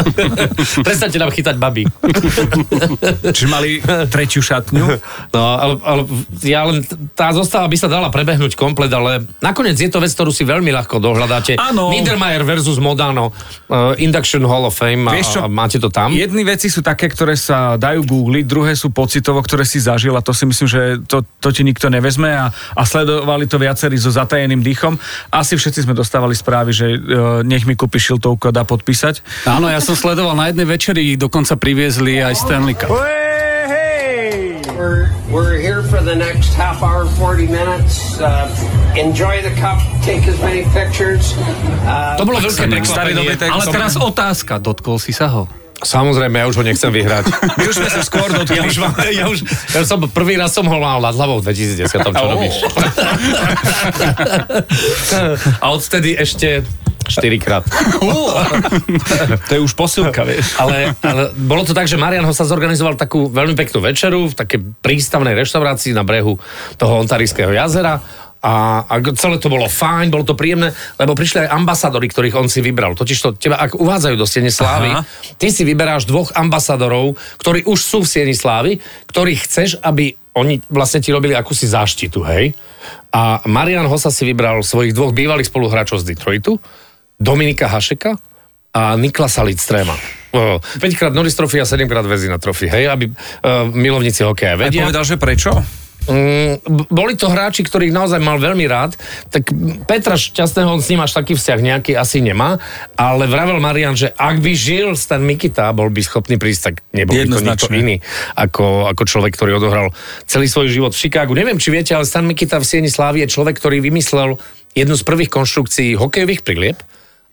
Prestaňte 0.86 1.18
nám 1.22 1.30
chytať 1.30 1.54
baby. 1.54 1.86
Čiže 3.30 3.46
mali 3.46 3.78
tretiu 4.10 4.42
šatňu. 4.42 4.84
No, 5.30 5.40
ale, 5.54 5.74
ale 5.84 6.00
ja 6.42 6.66
len, 6.66 6.82
tá 7.12 7.30
zostava 7.36 7.68
by 7.68 7.76
sa 7.76 7.86
dala 7.86 8.08
prebehnúť 8.08 8.56
komplet, 8.56 8.90
ale 8.90 9.28
nakoniec 9.44 9.76
je 9.76 9.92
to 9.92 10.00
vec, 10.02 10.10
ktorú 10.10 10.32
si 10.32 10.42
veľmi 10.48 10.72
ľahko 10.72 10.98
dohľadáte. 10.98 11.60
Áno. 11.60 11.92
Niedermayer 11.92 12.42
versus 12.42 12.80
Modano, 12.80 13.30
uh, 13.68 13.92
Induction 14.00 14.42
Hall 14.48 14.64
of 14.64 14.74
Fame 14.74 14.95
a, 15.04 15.12
Vieš 15.12 15.28
čo? 15.36 15.40
a 15.44 15.48
máte 15.52 15.76
to 15.76 15.92
tam. 15.92 16.08
Jedny 16.16 16.46
veci 16.48 16.72
sú 16.72 16.80
také, 16.80 17.12
ktoré 17.12 17.36
sa 17.36 17.76
dajú 17.76 18.08
googliť, 18.08 18.44
druhé 18.48 18.72
sú 18.72 18.88
pocitovo, 18.88 19.44
ktoré 19.44 19.68
si 19.68 19.82
zažil 19.82 20.16
a 20.16 20.24
to 20.24 20.32
si 20.32 20.48
myslím, 20.48 20.64
že 20.64 20.80
to, 21.04 21.20
to 21.44 21.52
ti 21.52 21.60
nikto 21.60 21.92
nevezme 21.92 22.32
a, 22.32 22.48
a 22.52 22.82
sledovali 22.88 23.44
to 23.44 23.60
viacerí 23.60 24.00
so 24.00 24.08
zatajeným 24.08 24.64
dýchom. 24.64 24.96
Asi 25.28 25.60
všetci 25.60 25.84
sme 25.84 25.92
dostávali 25.92 26.32
správy, 26.32 26.72
že 26.72 26.86
uh, 26.96 27.44
nech 27.44 27.68
mi 27.68 27.76
kúpi 27.76 28.00
šiltovku 28.00 28.48
a 28.48 28.56
dá 28.56 28.64
podpísať. 28.64 29.20
Áno, 29.44 29.68
ja 29.68 29.84
som 29.84 29.92
sledoval 29.92 30.32
na 30.32 30.48
jednej 30.48 30.64
večeri, 30.64 31.20
dokonca 31.20 31.60
priviezli 31.60 32.24
aj 32.24 32.34
Stanley 32.40 32.76
Cup. 32.78 33.35
We're, 34.86 35.10
we're 35.34 35.58
here 35.58 35.82
for 35.82 35.98
the 35.98 36.14
next 36.14 36.54
half 36.54 36.78
hour, 36.78 37.10
40 37.18 37.50
minutes. 37.50 38.22
Uh, 38.22 38.46
enjoy 38.94 39.42
the 39.42 39.50
cup, 39.58 39.82
take 40.06 40.22
as 40.30 40.38
many 40.38 40.62
pictures. 40.70 41.34
Uh, 41.82 42.14
To 42.14 42.22
bolo 42.22 42.38
veľké 42.38 42.70
Starý 42.70 43.18
prekvapenie. 43.18 43.34
Ale 43.50 43.64
teraz 43.66 43.98
otázka, 43.98 44.62
dotkol 44.62 45.02
si 45.02 45.10
sa 45.10 45.26
ho? 45.26 45.50
Samozrejme, 45.76 46.38
ja 46.38 46.46
už 46.46 46.62
ho 46.62 46.64
nechcem 46.64 46.94
vyhrať. 46.94 47.26
My 47.58 47.64
už 47.66 47.82
sme 47.82 47.90
sa 47.90 48.00
skôr 48.06 48.30
dotkli. 48.30 48.56
Ja 48.56 48.62
už, 48.62 48.76
mám, 48.78 48.94
ja 49.18 49.26
už 49.26 49.38
ja 49.74 49.82
som, 49.82 49.98
prvý 50.06 50.38
raz 50.38 50.54
som 50.54 50.62
ho 50.62 50.78
mal 50.78 51.02
nad 51.02 51.18
hlavou 51.18 51.42
v 51.42 51.50
2010, 51.50 51.90
čo 51.90 52.10
Oh. 52.14 52.30
robíš? 52.38 52.54
A 55.58 55.66
odtedy 55.74 56.14
ešte 56.14 56.62
4 57.08 57.38
krát. 57.38 57.64
To 59.48 59.52
je 59.54 59.60
už 59.62 59.72
posilka, 59.78 60.26
vieš. 60.26 60.58
Ale, 60.58 60.94
ale 61.00 61.30
bolo 61.34 61.62
to 61.62 61.72
tak, 61.72 61.86
že 61.86 61.98
Marian 61.98 62.26
ho 62.26 62.34
sa 62.34 62.46
zorganizoval 62.46 62.98
takú 62.98 63.30
veľmi 63.30 63.54
peknú 63.54 63.82
večeru 63.82 64.30
v 64.30 64.34
takej 64.34 64.60
prístavnej 64.82 65.34
reštaurácii 65.38 65.94
na 65.94 66.02
brehu 66.02 66.34
toho 66.76 66.92
Ontarijského 67.02 67.50
jazera. 67.54 68.02
A, 68.46 68.86
a 68.86 68.94
celé 69.18 69.42
to 69.42 69.50
bolo 69.50 69.66
fajn, 69.66 70.12
bolo 70.12 70.22
to 70.22 70.38
príjemné, 70.38 70.70
lebo 71.02 71.18
prišli 71.18 71.48
aj 71.48 71.56
ambasadori, 71.56 72.06
ktorých 72.06 72.36
on 72.38 72.46
si 72.46 72.62
vybral. 72.62 72.94
Totiž 72.94 73.18
to 73.18 73.34
teba, 73.34 73.58
ak 73.58 73.74
uvádzajú 73.74 74.14
do 74.14 74.28
Siene 74.28 74.54
Slávy, 74.54 74.92
Aha. 74.92 75.02
ty 75.34 75.50
si 75.50 75.66
vyberáš 75.66 76.06
dvoch 76.06 76.30
ambasadorov, 76.30 77.18
ktorí 77.42 77.66
už 77.66 77.80
sú 77.80 77.98
v 78.06 78.10
Sieni 78.12 78.36
Slávy, 78.38 78.78
ktorých 79.10 79.40
chceš, 79.50 79.70
aby 79.82 80.14
oni 80.36 80.62
vlastne 80.68 81.00
ti 81.00 81.10
robili 81.10 81.32
akúsi 81.32 81.66
záštitu, 81.66 82.22
hej? 82.28 82.52
A 83.10 83.40
Marian 83.48 83.88
Hossa 83.88 84.12
si 84.12 84.28
vybral 84.28 84.60
svojich 84.60 84.92
dvoch 84.92 85.16
bývalých 85.16 85.48
spoluhráčov 85.48 86.04
z 86.04 86.12
Detroitu, 86.12 86.60
Dominika 87.16 87.66
Hašeka 87.68 88.16
a 88.76 88.96
Niklasa 89.00 89.40
Lidstrema. 89.40 89.96
5 90.36 91.00
krát 91.00 91.12
Norris 91.16 91.32
Trophy 91.32 91.64
a 91.64 91.66
7 91.66 91.88
krát 91.88 92.04
Vezina 92.04 92.36
Trophy, 92.36 92.68
hej, 92.68 92.92
aby 92.92 93.08
uh, 93.08 93.72
milovníci 93.72 94.20
hokeja 94.20 94.60
vedia. 94.60 94.84
povedal, 94.84 95.04
že 95.08 95.16
prečo? 95.16 95.48
Mm, 96.06 96.62
boli 96.86 97.18
to 97.18 97.26
hráči, 97.26 97.66
ktorých 97.66 97.90
naozaj 97.90 98.22
mal 98.22 98.38
veľmi 98.38 98.62
rád, 98.70 98.94
tak 99.26 99.50
Petra 99.90 100.14
Šťastného, 100.14 100.78
on 100.78 100.78
s 100.78 100.86
ním 100.94 101.02
až 101.02 101.18
taký 101.18 101.34
vzťah 101.34 101.58
nejaký 101.58 101.92
asi 101.98 102.22
nemá, 102.22 102.62
ale 102.94 103.26
vravel 103.26 103.58
Marian, 103.58 103.98
že 103.98 104.14
ak 104.14 104.38
by 104.38 104.52
žil 104.54 104.94
Stan 104.94 105.18
Mikita, 105.18 105.74
bol 105.74 105.90
by 105.90 105.98
schopný 106.06 106.38
prísť, 106.38 106.62
tak 106.62 106.74
nebol 106.94 107.10
by 107.10 107.26
to 107.26 107.42
nikto 107.42 107.74
iný 107.74 107.96
ako, 108.38 108.86
ako 108.86 109.02
človek, 109.02 109.34
ktorý 109.34 109.58
odohral 109.58 109.90
celý 110.30 110.46
svoj 110.46 110.70
život 110.70 110.94
v 110.94 111.00
Chicagu. 111.02 111.34
Neviem, 111.34 111.58
či 111.58 111.74
viete, 111.74 111.90
ale 111.90 112.06
Stan 112.06 112.22
Mikita 112.22 112.62
v 112.62 112.66
Sieni 112.70 112.90
Slávy 112.92 113.26
je 113.26 113.34
človek, 113.34 113.58
ktorý 113.58 113.82
vymyslel 113.82 114.38
jednu 114.78 114.94
z 114.94 115.02
prvých 115.02 115.32
konštrukcií 115.32 115.98
hokejových 115.98 116.46
prilieb 116.46 116.78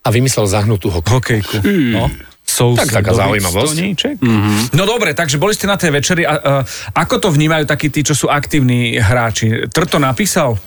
a 0.03 0.07
vymyslel 0.11 0.45
zahnutú 0.45 0.91
hokej. 0.91 1.09
Hokejku. 1.09 1.57
No. 1.95 2.11
Sous 2.43 2.75
Tak 2.75 2.91
taká 2.91 3.15
zaujímavosť. 3.15 3.75
Mm-hmm. 4.19 4.75
No 4.75 4.83
dobre, 4.83 5.15
takže 5.15 5.39
boli 5.39 5.55
ste 5.55 5.63
na 5.63 5.79
tej 5.79 5.95
večeri 5.95 6.27
a, 6.27 6.35
a 6.35 6.51
ako 6.91 7.15
to 7.23 7.27
vnímajú 7.31 7.63
takí 7.63 7.87
tí, 7.87 8.03
čo 8.03 8.11
sú 8.11 8.27
aktívni 8.27 8.99
hráči? 8.99 9.71
Trto 9.71 9.95
napísal? 9.95 10.59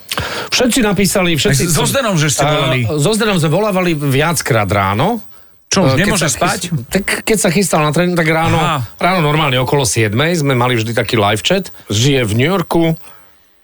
Všetci 0.49 0.81
napísali, 0.81 1.37
všetci... 1.37 1.69
Aj 1.69 1.77
so 1.77 1.85
Zdenom, 1.85 2.17
že 2.17 2.33
ste 2.33 2.49
volali. 2.49 2.89
A, 2.89 2.97
so 2.97 3.13
Zdenom 3.13 3.37
sme 3.37 3.53
volávali 3.53 3.93
viackrát 3.93 4.65
ráno. 4.67 5.21
Čo, 5.69 5.85
už 5.85 5.93
keď 5.93 6.01
nemôže 6.01 6.29
spať? 6.33 6.61
chys- 6.73 6.89
Tak 6.89 7.05
keď 7.29 7.39
sa 7.39 7.51
chystal 7.53 7.85
na 7.85 7.93
tréning, 7.93 8.17
tak 8.17 8.31
ráno, 8.31 8.57
Aha. 8.57 8.81
ráno 8.97 9.21
normálne 9.21 9.61
okolo 9.61 9.85
7 9.85 10.15
sme 10.33 10.57
mali 10.57 10.81
vždy 10.81 10.97
taký 10.97 11.21
live 11.21 11.45
chat. 11.45 11.69
Žije 11.93 12.25
v 12.25 12.33
New 12.41 12.49
Yorku 12.49 12.97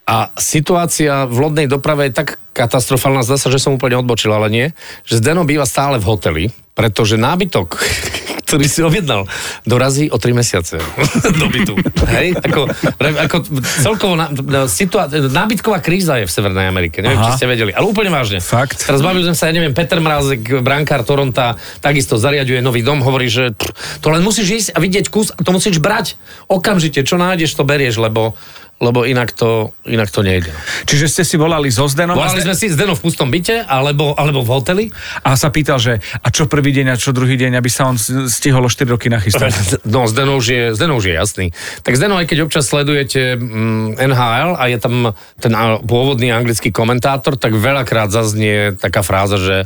a 0.05 0.29
situácia 0.37 1.25
v 1.25 1.49
lodnej 1.49 1.65
doprave 1.65 2.11
je 2.11 2.13
tak 2.13 2.42
katastrofálna, 2.53 3.25
zdá 3.25 3.41
sa, 3.41 3.49
že 3.49 3.59
som 3.59 3.75
úplne 3.75 3.99
odbočil, 3.99 4.31
ale 4.31 4.49
nie, 4.53 4.67
že 5.09 5.19
Zdeno 5.19 5.43
býva 5.43 5.65
stále 5.65 5.97
v 5.97 6.07
hoteli, 6.07 6.45
pretože 6.73 7.21
nábytok, 7.21 7.69
ktorý 8.49 8.65
si 8.69 8.81
objednal, 8.85 9.25
dorazí 9.65 10.13
o 10.13 10.17
3 10.21 10.33
mesiace 10.37 10.77
do 11.41 11.47
bytu. 11.49 11.73
Hej? 12.13 12.37
Ako, 12.37 12.69
ako 13.01 13.37
celkovo 13.81 14.15
na, 14.17 14.29
situá- 14.69 15.09
nábytková 15.09 15.81
kríza 15.81 16.21
je 16.21 16.29
v 16.29 16.33
Severnej 16.33 16.69
Amerike, 16.69 17.01
neviem, 17.01 17.21
Aha. 17.21 17.33
či 17.33 17.41
ste 17.41 17.49
vedeli, 17.49 17.73
ale 17.73 17.89
úplne 17.89 18.13
vážne. 18.13 18.41
Fakt? 18.45 18.85
Teraz 18.85 19.01
bavili 19.01 19.25
sme 19.25 19.37
sa, 19.37 19.49
ja 19.49 19.57
neviem, 19.57 19.73
Peter 19.73 20.01
Mrázek, 20.01 20.61
brankár 20.61 21.05
Toronta, 21.05 21.57
takisto 21.81 22.21
zariaduje 22.21 22.61
nový 22.61 22.85
dom, 22.85 23.01
hovorí, 23.01 23.33
že 23.33 23.57
to 24.05 24.09
len 24.13 24.21
musíš 24.21 24.49
ísť 24.49 24.69
a 24.77 24.79
vidieť 24.81 25.07
kus 25.09 25.33
a 25.33 25.41
to 25.41 25.53
musíš 25.53 25.81
brať 25.81 26.17
okamžite, 26.49 27.01
čo 27.05 27.17
nájdeš, 27.17 27.57
to 27.57 27.65
berieš, 27.65 28.01
lebo, 28.01 28.37
lebo 28.83 29.07
inak, 29.07 29.31
to, 29.31 29.71
inak 29.87 30.11
to 30.11 30.27
nejde. 30.27 30.51
Čiže 30.91 31.07
ste 31.07 31.23
si 31.23 31.39
volali 31.39 31.71
so 31.71 31.87
Zdenom 31.87 32.19
Volali 32.19 32.43
Zde- 32.43 32.51
sme 32.51 32.57
si 32.59 32.67
Zdeno 32.67 32.99
v 32.99 33.03
pustom 33.07 33.31
byte, 33.31 33.63
alebo, 33.63 34.19
alebo 34.19 34.43
v 34.43 34.51
hoteli. 34.51 34.85
a 35.23 35.39
sa 35.39 35.55
pýtal, 35.55 35.79
že 35.79 36.03
a 36.03 36.29
čo 36.35 36.51
prvý 36.51 36.75
deň 36.75 36.87
a 36.91 36.97
čo 36.99 37.15
druhý 37.15 37.39
deň, 37.39 37.63
aby 37.63 37.71
sa 37.71 37.87
on 37.87 37.95
stihol 38.27 38.67
o 38.67 38.71
4 38.71 38.91
roky 38.91 39.07
nachystať. 39.07 39.55
No, 39.93 40.11
Zdeno 40.11 40.41
už 40.41 40.47
je, 40.51 40.63
Zdeno 40.75 40.99
už 40.99 41.13
je 41.13 41.15
jasný. 41.15 41.47
Tak 41.87 41.95
Zdeno, 41.95 42.19
aj 42.19 42.27
keď 42.27 42.49
občas 42.49 42.67
sledujete 42.67 43.39
mm, 43.39 44.03
NHL 44.03 44.59
a 44.59 44.65
je 44.67 44.79
tam 44.83 45.15
ten 45.39 45.53
pôvodný 45.87 46.35
anglický 46.35 46.75
komentátor, 46.75 47.39
tak 47.39 47.55
veľakrát 47.55 48.11
zaznie 48.11 48.75
taká 48.75 49.07
fráza, 49.07 49.39
že 49.39 49.57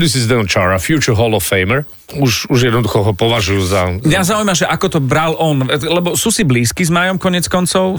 this 0.00 0.18
is 0.18 0.26
Zdeno 0.26 0.48
Chara, 0.48 0.82
future 0.82 1.14
Hall 1.14 1.38
of 1.38 1.46
Famer. 1.46 1.86
Už, 2.14 2.46
už 2.46 2.70
jednoducho 2.70 3.02
ho 3.02 3.12
považujú 3.18 3.62
za... 3.66 3.98
Mňa 3.98 4.22
zaujíma, 4.22 4.54
že 4.54 4.70
ako 4.70 4.86
to 4.86 5.00
bral 5.02 5.34
on, 5.34 5.66
lebo 5.66 6.14
sú 6.14 6.30
si 6.30 6.46
blízky 6.46 6.86
s 6.86 6.90
Majom 6.94 7.18
konec 7.18 7.50
koncov. 7.50 7.98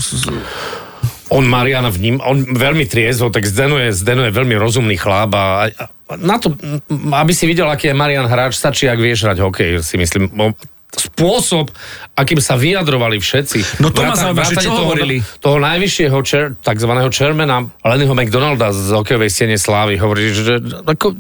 On 1.28 1.44
Mariana 1.44 1.92
vním, 1.92 2.24
on 2.24 2.56
veľmi 2.56 2.88
triezvo, 2.88 3.28
tak 3.28 3.44
Zdeno 3.44 3.76
je, 3.76 3.92
Zdeno 3.92 4.24
je 4.24 4.32
veľmi 4.32 4.56
rozumný 4.56 4.96
chlap 4.96 5.36
a, 5.36 5.68
a 5.68 5.92
na 6.16 6.40
to, 6.40 6.56
aby 7.12 7.36
si 7.36 7.44
videl, 7.44 7.68
aký 7.68 7.92
je 7.92 8.00
Marian 8.00 8.32
hráč, 8.32 8.56
stačí, 8.56 8.88
ak 8.88 8.96
vieš 8.96 9.28
hrať 9.28 9.44
hokej, 9.44 9.70
si 9.84 10.00
myslím. 10.00 10.32
Spôsob, 10.88 11.68
akým 12.16 12.40
sa 12.40 12.56
vyjadrovali 12.56 13.20
všetci. 13.20 13.84
No 13.84 13.92
to 13.92 14.08
ma 14.08 14.16
zaujíma, 14.16 14.48
že 14.48 14.56
čo 14.56 14.72
toho, 14.72 14.88
hovorili? 14.88 15.20
Toho 15.44 15.60
najvyššieho 15.60 16.18
čer, 16.24 16.56
takzvaného 16.64 17.12
chairmana 17.12 17.68
Lennyho 17.84 18.16
McDonalda 18.16 18.72
z 18.72 18.96
hokejovej 18.96 19.28
siene 19.28 19.60
Slávy 19.60 20.00
hovorí, 20.00 20.32
že 20.32 20.64
ako, 20.88 21.12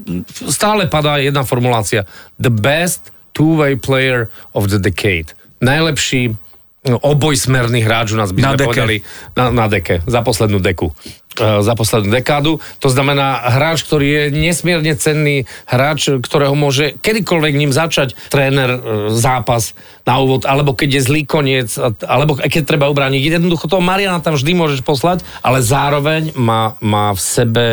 stále 0.47 0.87
padá 0.87 1.19
jedna 1.19 1.43
formulácia. 1.43 2.07
The 2.39 2.49
best 2.49 3.11
two-way 3.35 3.75
player 3.75 4.31
of 4.55 4.71
the 4.71 4.79
decade. 4.79 5.35
Najlepší 5.59 6.46
obojsmerný 6.95 7.83
hráč 7.83 8.15
u 8.15 8.17
nás 8.17 8.31
by 8.31 8.39
Na 8.39 8.55
sme 8.55 8.59
deke. 8.63 8.67
povedali 8.71 8.95
na, 9.35 9.51
na 9.51 9.67
deke, 9.67 9.99
za 10.07 10.23
poslednú 10.23 10.63
deku 10.63 10.95
e, 11.35 11.59
za 11.59 11.73
poslednú 11.75 12.07
dekádu. 12.15 12.63
To 12.79 12.87
znamená 12.87 13.51
hráč, 13.51 13.83
ktorý 13.83 14.07
je 14.07 14.23
nesmierne 14.31 14.95
cenný 14.95 15.43
hráč, 15.67 16.07
ktorého 16.23 16.55
môže 16.55 16.95
kedykoľvek 17.03 17.53
ním 17.59 17.75
začať 17.75 18.15
tréner 18.31 18.69
e, 18.71 18.79
zápas 19.11 19.75
na 20.07 20.23
úvod, 20.23 20.47
alebo 20.47 20.71
keď 20.71 20.95
je 20.95 21.01
zlý 21.03 21.27
koniec, 21.27 21.75
alebo 22.07 22.39
keď 22.39 22.63
treba 22.63 22.87
ubrániť. 22.87 23.19
Jednoducho 23.27 23.67
toho 23.67 23.83
Mariana 23.83 24.23
tam 24.23 24.39
vždy 24.39 24.55
môžeš 24.55 24.79
poslať, 24.87 25.27
ale 25.43 25.59
zároveň 25.59 26.31
má, 26.39 26.79
má 26.79 27.11
v 27.11 27.19
sebe 27.19 27.65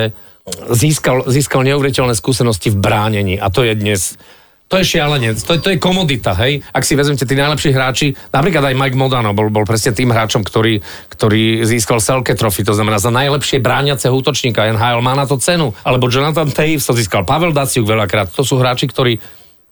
získal, 0.73 1.25
získal 1.25 1.65
neuveriteľné 1.65 2.13
skúsenosti 2.13 2.69
v 2.69 2.77
bránení 2.77 3.35
a 3.41 3.49
to 3.49 3.65
je 3.65 3.73
dnes 3.73 4.21
to 4.65 4.81
je 4.81 4.97
šialenec, 4.97 5.37
to 5.45 5.61
to 5.61 5.77
je 5.77 5.79
komodita, 5.79 6.33
hej. 6.41 6.65
Ak 6.73 6.89
si 6.89 6.97
vezmete 6.97 7.29
tí 7.29 7.37
najlepší 7.37 7.71
hráči, 7.71 8.17
napríklad 8.33 8.73
aj 8.73 8.75
Mike 8.75 8.99
Modano 8.99 9.37
bol, 9.37 9.53
bol 9.53 9.69
presne 9.69 9.93
tým 9.93 10.09
hráčom, 10.09 10.41
ktorý, 10.41 10.81
ktorý 11.13 11.69
získal 11.69 12.01
Selke 12.01 12.33
trofy, 12.33 12.65
to 12.65 12.73
znamená 12.73 12.97
za 12.97 13.13
najlepšie 13.13 13.61
brániaceho 13.61 14.17
útočníka. 14.17 14.65
NHL 14.73 15.05
má 15.05 15.13
na 15.13 15.29
to 15.29 15.37
cenu. 15.37 15.77
Alebo 15.85 16.09
Jonathan 16.09 16.49
Taves 16.49 16.89
to 16.89 16.97
získal 16.97 17.29
Pavel 17.29 17.53
Daciuk 17.53 17.85
veľakrát. 17.85 18.33
To 18.33 18.43
sú 18.43 18.57
hráči, 18.57 18.89
ktorí 18.89 19.21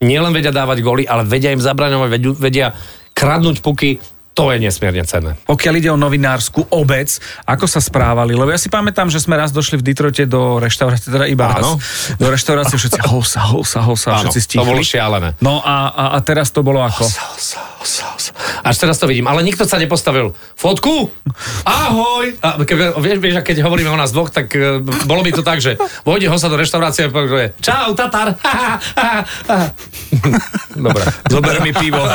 nielen 0.05 0.35
vedia 0.35 0.53
dávať 0.53 0.79
góly, 0.85 1.03
ale 1.09 1.25
vedia 1.25 1.55
im 1.57 1.63
zabraňovať, 1.63 2.11
vedia 2.37 2.77
kradnúť 3.17 3.65
puky. 3.65 3.97
To 4.33 4.49
je 4.49 4.57
nesmierne 4.59 5.05
cenné. 5.05 5.37
Pokiaľ 5.45 5.75
ide 5.77 5.91
o 5.93 5.99
novinárskú 6.01 6.65
obec, 6.73 7.21
ako 7.45 7.69
sa 7.69 7.85
správali? 7.85 8.33
Lebo 8.33 8.49
ja 8.49 8.57
si 8.57 8.73
pamätám, 8.73 9.13
že 9.13 9.21
sme 9.21 9.37
raz 9.37 9.53
došli 9.53 9.77
v 9.77 9.85
Detroite 9.85 10.25
do 10.25 10.57
reštaurácie, 10.57 11.13
teda 11.13 11.29
iba 11.29 11.53
Áno. 11.53 11.77
raz. 11.77 12.17
Do 12.17 12.33
reštaurácie 12.33 12.81
všetci 12.81 13.13
hosa, 13.13 13.45
hosa, 13.45 13.85
hosa, 13.85 14.09
Áno, 14.17 14.33
všetci 14.33 14.41
to 14.41 14.47
stichli. 14.49 14.65
bolo 14.65 14.81
šialené. 14.81 15.37
No 15.45 15.61
a, 15.61 15.93
a, 15.93 16.05
a 16.17 16.19
teraz 16.25 16.49
to 16.49 16.65
bolo 16.65 16.81
ako? 16.81 17.05
Osa, 17.05 17.13
osa, 17.13 17.23
osa. 17.29 17.32
Až 18.63 18.79
teraz 18.79 18.97
to 19.03 19.11
vidím. 19.11 19.27
Ale 19.27 19.43
nikto 19.43 19.67
sa 19.67 19.79
nepostavil. 19.79 20.39
Fotku? 20.55 21.11
Ahoj! 21.67 22.39
A 22.43 22.63
keď, 22.63 22.95
vieš, 22.99 23.19
vieš, 23.19 23.35
keď 23.43 23.67
hovoríme 23.67 23.91
o 23.91 23.99
nás 23.99 24.15
dvoch, 24.15 24.31
tak 24.31 24.55
e, 24.55 24.79
bolo 24.83 25.27
by 25.27 25.31
to 25.35 25.43
tak, 25.43 25.59
že 25.59 25.75
vojde 26.07 26.31
hosa 26.31 26.47
do 26.47 26.55
reštaurácie 26.55 27.07
a 27.07 27.11
povie 27.11 27.51
Čau, 27.59 27.95
Tatar! 27.99 28.39
Dobre. 30.79 31.05
Zober 31.27 31.59
mi 31.67 31.75
pivo. 31.75 32.07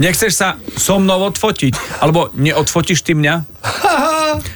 Nechceš 0.00 0.32
sa 0.32 0.56
so 0.80 0.96
mnou 0.96 1.28
odfotiť? 1.28 2.00
Alebo 2.00 2.32
neodfotíš 2.32 3.04
ty 3.04 3.12
mňa? 3.12 3.34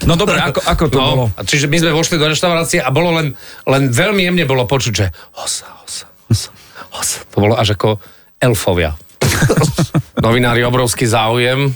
No 0.09 0.19
dobre, 0.19 0.43
ako, 0.43 0.61
ako 0.65 0.85
to 0.91 0.99
bolo? 0.99 1.25
No, 1.31 1.35
a 1.39 1.41
čiže 1.47 1.71
my 1.71 1.79
sme 1.79 1.95
vošli 1.95 2.19
do 2.19 2.27
reštaurácie 2.27 2.83
a 2.83 2.91
bolo 2.91 3.15
len, 3.15 3.39
len 3.63 3.83
veľmi 3.95 4.27
jemne 4.27 4.45
bolo 4.49 4.67
počuť, 4.67 4.93
že 4.93 5.07
hosa, 5.39 5.71
hosa, 5.85 6.07
hosa, 6.27 6.51
hosa. 6.91 7.19
To 7.31 7.37
bolo 7.39 7.55
až 7.55 7.79
ako 7.79 8.03
elfovia. 8.43 8.99
Novinári 10.27 10.63
obrovský 10.67 11.07
záujem. 11.07 11.73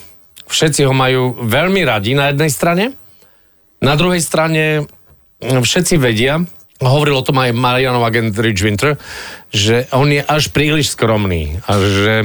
Všetci 0.47 0.85
ho 0.85 0.95
majú 0.95 1.39
veľmi 1.41 1.83
radi 1.87 2.13
na 2.13 2.31
jednej 2.31 2.51
strane. 2.53 2.85
Na 3.83 3.99
druhej 3.99 4.23
strane 4.23 4.87
mm, 5.43 5.63
všetci 5.63 5.99
vedia, 5.99 6.43
hovoril 6.83 7.15
o 7.15 7.27
tom 7.27 7.39
aj 7.39 7.55
Marianov 7.55 8.03
agent 8.03 8.35
Rich 8.35 8.63
Winter, 8.63 8.99
že 9.55 9.87
on 9.95 10.11
je 10.11 10.19
až 10.19 10.51
príliš 10.51 10.99
skromný 10.99 11.63
a 11.69 11.79
že, 11.79 12.17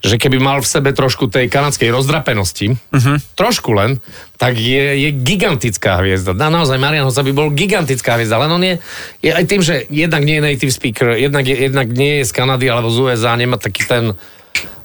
že 0.00 0.16
keby 0.16 0.40
mal 0.40 0.64
v 0.64 0.70
sebe 0.70 0.90
trošku 0.96 1.28
tej 1.28 1.52
kanadskej 1.52 1.92
rozdrapenosti, 1.92 2.72
uh-huh. 2.72 3.16
trošku 3.36 3.76
len, 3.76 4.00
tak 4.40 4.56
je, 4.56 5.08
je 5.08 5.10
gigantická 5.12 6.00
hviezda. 6.00 6.32
Na, 6.32 6.48
naozaj 6.48 6.80
Marian 6.80 7.04
Hossa 7.04 7.26
by 7.26 7.32
bol 7.36 7.52
gigantická 7.52 8.16
hviezda, 8.16 8.40
len 8.40 8.50
on 8.50 8.64
je, 8.64 8.74
je 9.20 9.30
aj 9.34 9.44
tým, 9.44 9.60
že 9.60 9.84
jednak 9.92 10.24
nie 10.24 10.40
je 10.40 10.46
native 10.48 10.72
speaker, 10.72 11.12
jednak, 11.12 11.44
je, 11.44 11.56
jednak 11.68 11.88
nie 11.92 12.22
je 12.22 12.28
z 12.28 12.32
Kanady 12.32 12.66
alebo 12.72 12.88
z 12.88 12.98
USA, 13.04 13.36
nemá 13.36 13.60
taký 13.60 13.84
ten 13.84 14.16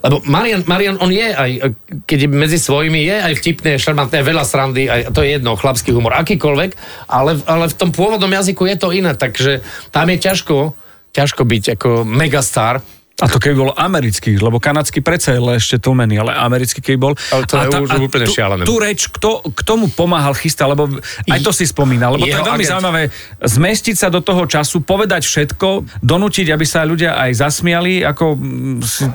lebo 0.06 0.22
Marian, 0.22 0.62
Marian, 0.70 0.96
on 1.02 1.10
je 1.10 1.28
aj, 1.34 1.74
keď 2.06 2.18
je 2.24 2.28
medzi 2.30 2.58
svojimi, 2.62 3.02
je 3.10 3.16
aj 3.18 3.34
vtipné, 3.42 3.74
šarmantné, 3.74 4.22
veľa 4.22 4.44
srandy, 4.46 4.86
aj, 4.86 5.10
to 5.10 5.26
je 5.26 5.34
jedno, 5.34 5.58
chlapský 5.58 5.90
humor, 5.90 6.14
akýkoľvek, 6.14 6.70
ale, 7.10 7.42
ale 7.42 7.64
v 7.66 7.74
tom 7.74 7.90
pôvodnom 7.90 8.30
jazyku 8.30 8.70
je 8.70 8.76
to 8.78 8.94
iné, 8.94 9.18
takže 9.18 9.66
tam 9.90 10.06
je 10.06 10.18
ťažko, 10.22 10.78
ťažko 11.10 11.42
byť 11.42 11.64
ako 11.74 11.90
megastar, 12.06 12.86
A 13.16 13.32
to 13.32 13.40
keby 13.40 13.56
bol 13.56 13.72
americký, 13.72 14.36
lebo 14.36 14.60
kanadský 14.60 15.00
predsa 15.00 15.32
je 15.32 15.40
ešte 15.40 15.80
tlmený, 15.80 16.20
ale 16.20 16.36
americký 16.36 16.84
keby 16.84 16.98
bol. 17.00 17.16
Ale 17.32 17.48
to 17.48 17.56
a 17.56 17.64
je 17.64 17.80
už 17.80 17.90
úplne 17.96 18.28
šialené. 18.28 18.68
Tú 18.68 18.76
reč, 18.76 19.08
kto, 19.08 19.40
kto 19.40 19.72
mu 19.80 19.88
pomáhal 19.88 20.36
chystať, 20.36 20.76
lebo 20.76 21.00
aj 21.24 21.40
to 21.40 21.48
si 21.48 21.64
spomínal, 21.64 22.12
lebo 22.12 22.28
to 22.28 22.36
je 22.36 22.44
veľmi 22.44 22.60
agent. 22.60 22.72
zaujímavé 22.76 23.02
zmestiť 23.40 23.96
sa 23.96 24.12
do 24.12 24.20
toho 24.20 24.44
času, 24.44 24.84
povedať 24.84 25.24
všetko, 25.24 25.88
donútiť, 26.04 26.52
aby 26.52 26.64
sa 26.68 26.84
ľudia 26.84 27.16
aj 27.16 27.40
zasmiali, 27.40 28.04
ako 28.04 28.36
mm, 28.36 28.76
si 28.84 29.08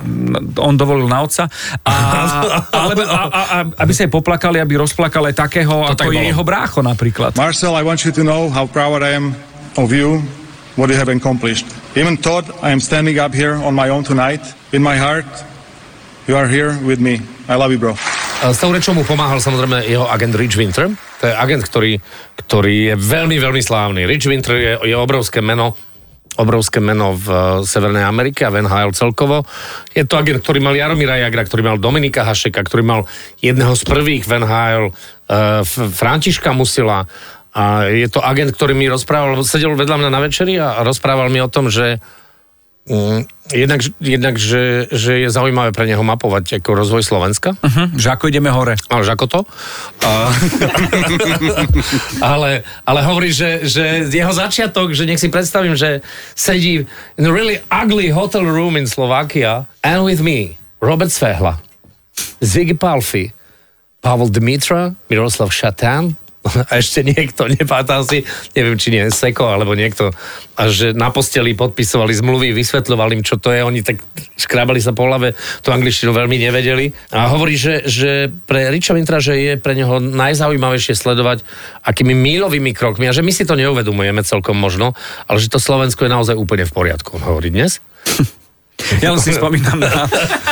on 0.57 0.73
dovolil 0.73 1.05
na 1.05 1.21
otca, 1.21 1.45
a, 1.85 1.93
alebo, 2.81 3.05
a, 3.05 3.21
a, 3.29 3.41
a, 3.53 3.57
aby 3.85 3.91
sa 3.93 4.09
aj 4.09 4.11
poplakali, 4.17 4.57
aby 4.57 4.81
rozplakali 4.81 5.29
takého, 5.37 5.77
To 5.85 5.93
ako 5.93 6.09
tak 6.09 6.17
je 6.17 6.25
jeho 6.25 6.41
brácho 6.41 6.81
napríklad. 6.81 7.37
Marcel, 7.37 7.77
I 7.77 7.85
want 7.85 8.01
you 8.01 8.09
to 8.09 8.25
know 8.25 8.49
how 8.49 8.65
proud 8.65 9.05
I 9.05 9.13
am 9.13 9.37
of 9.77 9.93
you, 9.93 10.25
what 10.73 10.89
you 10.89 10.97
have 10.97 11.13
accomplished. 11.13 11.80
Even 11.91 12.15
Todd, 12.15 12.47
I 12.63 12.71
am 12.71 12.79
standing 12.79 13.19
up 13.19 13.35
here 13.35 13.59
on 13.59 13.75
my 13.75 13.91
own 13.91 14.07
tonight. 14.07 14.39
In 14.71 14.79
my 14.79 14.95
heart, 14.95 15.27
you 16.23 16.39
are 16.39 16.47
here 16.47 16.79
with 16.87 17.03
me. 17.03 17.19
I 17.51 17.59
love 17.59 17.75
you, 17.75 17.83
bro. 17.83 17.99
S 18.41 18.63
tou 18.63 18.71
rečou 18.71 18.95
mu 18.95 19.03
pomáhal 19.03 19.43
samozrejme 19.43 19.83
jeho 19.83 20.07
agent 20.07 20.31
Rich 20.39 20.55
Winter. 20.55 20.87
To 21.19 21.23
je 21.27 21.35
agent, 21.35 21.67
ktorý, 21.67 21.99
ktorý 22.47 22.75
je 22.89 22.95
veľmi, 22.95 23.35
veľmi 23.35 23.59
slávny. 23.59 24.07
Rich 24.07 24.23
Winter 24.23 24.55
je, 24.55 24.73
je 24.87 24.95
obrovské 24.95 25.43
meno 25.43 25.75
obrovské 26.39 26.79
meno 26.79 27.11
v 27.11 27.27
eh, 27.27 27.39
Severnej 27.67 28.07
Amerike 28.07 28.47
a 28.47 28.53
v 28.55 28.63
NHL 28.63 28.95
celkovo. 28.95 29.43
Je 29.91 30.07
to 30.07 30.15
agent, 30.15 30.39
ktorý 30.39 30.63
mal 30.63 30.71
Jaromíra 30.71 31.19
Jagra, 31.19 31.43
ktorý 31.43 31.75
mal 31.75 31.77
Dominika 31.77 32.23
Hašeka, 32.23 32.63
ktorý 32.71 32.87
mal 32.87 33.01
jedného 33.43 33.75
z 33.75 33.83
prvých 33.83 34.23
v 34.23 34.31
NHL, 34.39 34.95
uh, 34.95 35.61
Františka 35.67 36.55
Musila. 36.55 37.03
A 37.51 37.91
je 37.91 38.07
to 38.07 38.23
agent, 38.23 38.55
ktorý 38.55 38.71
mi 38.71 38.87
rozprával, 38.87 39.43
sedel 39.43 39.75
vedľa 39.75 39.97
mňa 39.99 40.09
na 40.11 40.19
večeri 40.23 40.55
a 40.55 40.81
rozprával 40.87 41.27
mi 41.27 41.43
o 41.43 41.51
tom, 41.51 41.67
že 41.67 41.99
Mm, 42.89 43.29
jednak, 43.53 43.81
jednak 44.01 44.35
že, 44.41 44.89
že 44.89 45.21
je 45.21 45.29
zaujímavé 45.29 45.69
pre 45.69 45.85
neho 45.85 46.01
mapovať 46.01 46.57
ako 46.57 46.73
rozvoj 46.73 47.05
Slovenska. 47.05 47.53
Hm, 47.61 47.93
že 47.93 48.09
ako 48.09 48.33
ideme 48.33 48.49
hore. 48.49 48.73
Ale 48.89 49.05
že 49.05 49.13
ako 49.13 49.25
to? 49.29 49.39
A, 50.01 50.33
ale, 52.33 52.65
ale 52.81 52.99
hovorí, 53.05 53.29
že, 53.29 53.69
že 53.69 54.09
jeho 54.09 54.33
začiatok, 54.33 54.97
že 54.97 55.05
nech 55.05 55.21
si 55.21 55.29
predstavím, 55.29 55.77
že 55.77 56.01
sedí 56.33 56.89
in 57.21 57.25
a 57.29 57.29
really 57.29 57.61
ugly 57.69 58.09
hotel 58.09 58.49
room 58.49 58.73
in 58.73 58.89
Slovakia 58.89 59.69
and 59.85 60.01
with 60.01 60.25
me 60.25 60.57
Robert 60.81 61.13
Svehla, 61.13 61.61
Ziggy 62.41 62.73
Palfi, 62.73 63.29
Pavel 64.01 64.33
Dimitra, 64.33 64.97
Miroslav 65.05 65.53
Šatán 65.53 66.17
a 66.69 66.81
ešte 66.81 67.05
niekto, 67.05 67.45
nepamätám 67.45 68.01
si, 68.01 68.25
neviem, 68.57 68.73
či 68.73 68.89
nie 68.89 69.05
Seko, 69.13 69.53
alebo 69.53 69.77
niekto, 69.77 70.09
a 70.57 70.61
že 70.73 70.93
na 70.97 71.13
posteli 71.13 71.53
podpisovali 71.53 72.17
zmluvy, 72.17 72.49
vysvetľovali 72.57 73.21
im, 73.21 73.23
čo 73.25 73.37
to 73.37 73.53
je, 73.53 73.61
oni 73.61 73.85
tak 73.85 74.01
škrábali 74.41 74.81
sa 74.81 74.89
po 74.89 75.05
hlave, 75.05 75.37
tú 75.61 75.69
angličtinu 75.69 76.09
veľmi 76.09 76.41
nevedeli. 76.41 76.89
A 77.13 77.29
hovorí, 77.29 77.53
že, 77.61 77.85
že 77.85 78.33
pre 78.49 78.73
Richa 78.73 78.97
Wintra, 78.97 79.21
že 79.21 79.37
je 79.37 79.53
pre 79.61 79.77
neho 79.77 80.01
najzaujímavejšie 80.01 80.97
sledovať, 80.97 81.45
akými 81.85 82.17
mílovými 82.17 82.73
krokmi, 82.73 83.05
a 83.05 83.13
že 83.13 83.21
my 83.21 83.29
si 83.29 83.45
to 83.45 83.53
neuvedomujeme 83.53 84.25
celkom 84.25 84.57
možno, 84.57 84.97
ale 85.29 85.37
že 85.37 85.53
to 85.53 85.61
Slovensko 85.61 86.09
je 86.09 86.11
naozaj 86.11 86.35
úplne 86.35 86.65
v 86.65 86.73
poriadku, 86.73 87.21
hovorí 87.21 87.53
dnes. 87.53 87.77
Ja 88.99 89.11
len 89.11 89.19
si 89.19 89.31
spomínam 89.39 89.77
na 89.77 90.05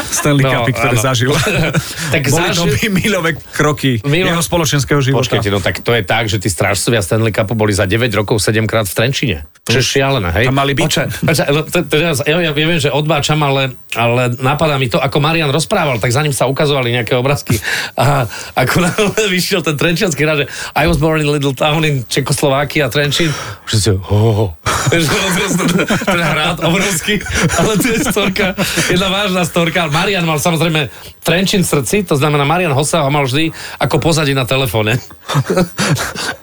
Stanley 0.05 0.43
No, 0.43 0.51
Cupy, 0.62 0.71
ktoré 0.74 0.95
áno. 0.95 1.03
zažil. 1.03 1.31
Tak 2.13 2.21
Boli 2.25 2.50
to 2.50 2.65
zažil- 2.65 2.89
milové 2.89 3.31
kroky 3.53 4.01
Milo- 4.03 4.31
jeho 4.31 4.41
spoločenského 4.41 4.98
života. 5.00 5.21
Počkajte, 5.21 5.50
no 5.50 5.59
tak 5.59 5.79
to 5.79 5.91
je 5.91 6.01
tak, 6.01 6.25
že 6.25 6.38
tí 6.38 6.48
strážcovia 6.48 7.00
Stanley 7.00 7.29
Cupu 7.29 7.53
boli 7.53 7.69
za 7.71 7.86
9 7.86 8.09
rokov 8.12 8.39
7 8.39 8.65
krát 8.65 8.86
v 8.86 8.93
Trenčine. 8.93 9.38
Čo 9.63 9.77
je 9.77 9.86
šialené, 9.86 10.29
hej? 10.33 10.45
Tam 10.50 10.57
mali 10.57 10.74
byť. 10.74 10.91
No, 11.21 11.62
to- 11.63 11.86
to 11.86 11.95
ja, 11.95 12.12
ja 12.25 12.51
viem, 12.51 12.77
že 12.77 12.89
odbáčam, 12.89 13.38
ale, 13.39 13.77
ale 13.93 14.33
napadá 14.36 14.75
mi 14.75 14.89
to, 14.89 14.98
ako 14.98 15.17
Marian 15.19 15.50
rozprával, 15.50 15.98
tak 15.98 16.09
za 16.09 16.19
ním 16.19 16.33
sa 16.33 16.50
ukazovali 16.50 16.89
nejaké 16.91 17.13
obrázky. 17.13 17.62
A 17.93 18.25
ako 18.57 18.81
vyšiel 19.29 19.62
ten 19.62 19.77
trenčianský 19.77 20.25
rád, 20.25 20.43
že 20.43 20.48
I 20.74 20.89
was 20.89 20.98
born 20.98 21.21
in 21.21 21.29
little 21.29 21.53
town 21.53 21.85
in 21.85 22.01
Čekoslovákia, 22.03 22.89
Trenčín. 22.89 23.29
Si, 23.70 23.94
ho, 23.94 24.00
ho. 24.33 24.46
Ten 24.89 26.20
hrad 26.20 26.57
obrovský, 26.59 27.22
ale 27.55 27.77
to 27.77 27.87
je 27.94 28.00
storka, 28.20 28.48
jedna 28.92 29.08
vážna 29.08 29.48
storka. 29.48 29.88
Marian 29.88 30.27
mal 30.27 30.44
samozrejme 30.44 30.92
Trenčín 31.24 31.64
srdci, 31.64 32.03
to 32.03 32.20
znamená 32.20 32.44
Marian 32.44 32.75
Hossa 32.75 33.00
ho 33.00 33.08
mal 33.08 33.24
vždy 33.24 33.55
ako 33.79 33.96
pozadí 34.03 34.36
na 34.36 34.44
telefóne. 34.44 35.00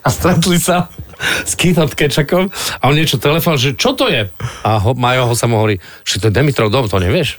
A 0.01 0.09
stretli 0.09 0.57
sa 0.57 0.89
s 1.21 1.53
Keithom 1.57 1.89
Kečakom 1.89 2.51
a 2.81 2.83
on 2.89 2.95
niečo 2.97 3.17
telefon, 3.17 3.57
že 3.57 3.75
čo 3.75 3.93
to 3.97 4.09
je? 4.09 4.29
A 4.65 4.71
ho, 4.81 4.95
Majo 4.95 5.33
ho 5.33 5.35
sa 5.35 5.49
mu 5.49 5.57
hovorí, 5.61 5.81
že 6.05 6.21
to 6.21 6.29
je 6.29 6.33
Dimitrov 6.37 6.69
dom, 6.71 6.89
to 6.89 7.01
nevieš? 7.01 7.37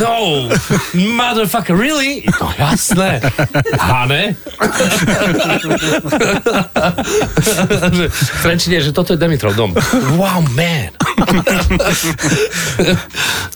no, 0.00 0.48
motherfucker, 0.94 1.74
really? 1.76 2.24
No 2.40 2.50
jasné. 2.58 3.20
Hane? 3.78 4.34
V 8.42 8.44
že 8.64 8.90
toto 8.94 9.14
je 9.14 9.18
Dimitrov 9.18 9.54
dom. 9.58 9.74
Wow, 10.18 10.42
man. 10.54 11.03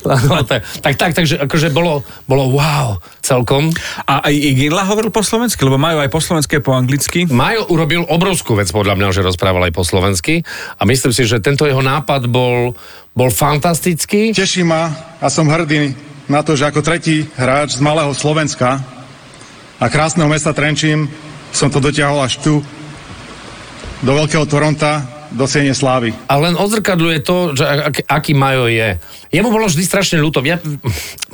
No, 0.04 0.42
tak, 0.44 0.60
tak, 0.82 0.94
tak, 0.96 1.10
takže 1.14 1.38
akože 1.44 1.68
bolo, 1.70 2.04
bolo 2.24 2.52
wow 2.52 2.98
celkom. 3.20 3.70
A 4.08 4.24
aj 4.24 4.34
Iginla 4.34 4.88
hovoril 4.88 5.12
po 5.12 5.20
slovensky, 5.20 5.60
lebo 5.64 5.76
majú 5.76 6.00
aj 6.00 6.10
po 6.10 6.20
slovensky 6.20 6.60
po 6.64 6.72
anglicky. 6.74 7.28
Majo 7.28 7.68
urobil 7.68 8.04
obrovskú 8.08 8.56
vec 8.56 8.72
podľa 8.72 8.96
mňa, 8.96 9.14
že 9.14 9.26
rozprával 9.26 9.68
aj 9.68 9.72
po 9.76 9.84
slovensky 9.84 10.42
a 10.80 10.82
myslím 10.88 11.12
si, 11.12 11.28
že 11.28 11.42
tento 11.44 11.68
jeho 11.68 11.84
nápad 11.84 12.28
bol, 12.28 12.72
bol 13.12 13.30
fantastický. 13.32 14.32
Teší 14.32 14.64
ma 14.64 14.90
a 15.20 15.26
som 15.28 15.48
hrdý 15.48 15.92
na 16.28 16.44
to, 16.44 16.56
že 16.56 16.68
ako 16.68 16.84
tretí 16.84 17.24
hráč 17.36 17.76
z 17.76 17.84
malého 17.84 18.12
Slovenska 18.12 18.80
a 19.80 19.84
krásneho 19.88 20.28
mesta 20.28 20.52
Trenčín 20.52 21.08
som 21.52 21.72
to 21.72 21.80
dotiahol 21.80 22.20
až 22.20 22.36
tu, 22.44 22.60
do 23.98 24.12
Veľkého 24.14 24.46
Toronta, 24.46 25.02
do 25.32 25.44
Siene 25.44 25.76
Slávy. 25.76 26.14
A 26.28 26.34
len 26.40 26.56
odzrkadľuje 26.56 27.18
to, 27.24 27.52
že 27.56 27.64
ak, 27.64 27.96
aký 28.08 28.32
Majo 28.32 28.68
je. 28.68 28.96
Jemu 29.28 29.48
bolo 29.52 29.68
vždy 29.68 29.84
strašne 29.84 30.16
ľúto. 30.20 30.40
Ja, 30.40 30.56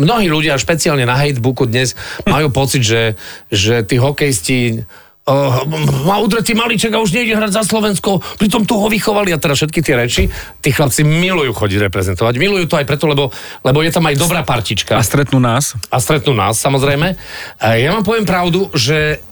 mnohí 0.00 0.26
ľudia, 0.26 0.58
špeciálne 0.58 1.06
na 1.06 1.14
Hatebooku 1.14 1.70
dnes, 1.70 1.94
majú 2.26 2.50
pocit, 2.50 2.82
že, 2.82 3.14
že 3.54 3.86
tí 3.86 3.96
hokejisti 4.00 4.82
uh, 4.82 5.62
má 6.04 6.18
udretý 6.18 6.52
malíček 6.58 6.90
a 6.94 7.02
už 7.02 7.14
nejde 7.14 7.38
hrať 7.38 7.52
za 7.54 7.62
Slovensko, 7.62 8.18
pritom 8.38 8.66
tu 8.66 8.76
ho 8.76 8.88
vychovali 8.90 9.30
a 9.30 9.38
teda 9.38 9.54
všetky 9.54 9.80
tie 9.80 9.94
reči, 9.94 10.22
tí 10.58 10.70
chlapci 10.74 11.06
milujú 11.06 11.54
chodiť 11.54 11.86
reprezentovať. 11.88 12.34
Milujú 12.36 12.66
to 12.66 12.78
aj 12.78 12.86
preto, 12.88 13.06
lebo, 13.06 13.30
lebo 13.62 13.78
je 13.80 13.92
tam 13.94 14.04
aj 14.10 14.18
dobrá 14.18 14.42
partička. 14.42 14.98
A 14.98 15.02
stretnú 15.06 15.38
nás. 15.38 15.78
a 15.88 15.96
stretnú 16.02 16.34
nás, 16.34 16.58
samozrejme. 16.58 17.14
A 17.62 17.78
Ja 17.78 17.94
vám 17.94 18.02
poviem 18.02 18.26
pravdu, 18.26 18.68
že 18.74 19.22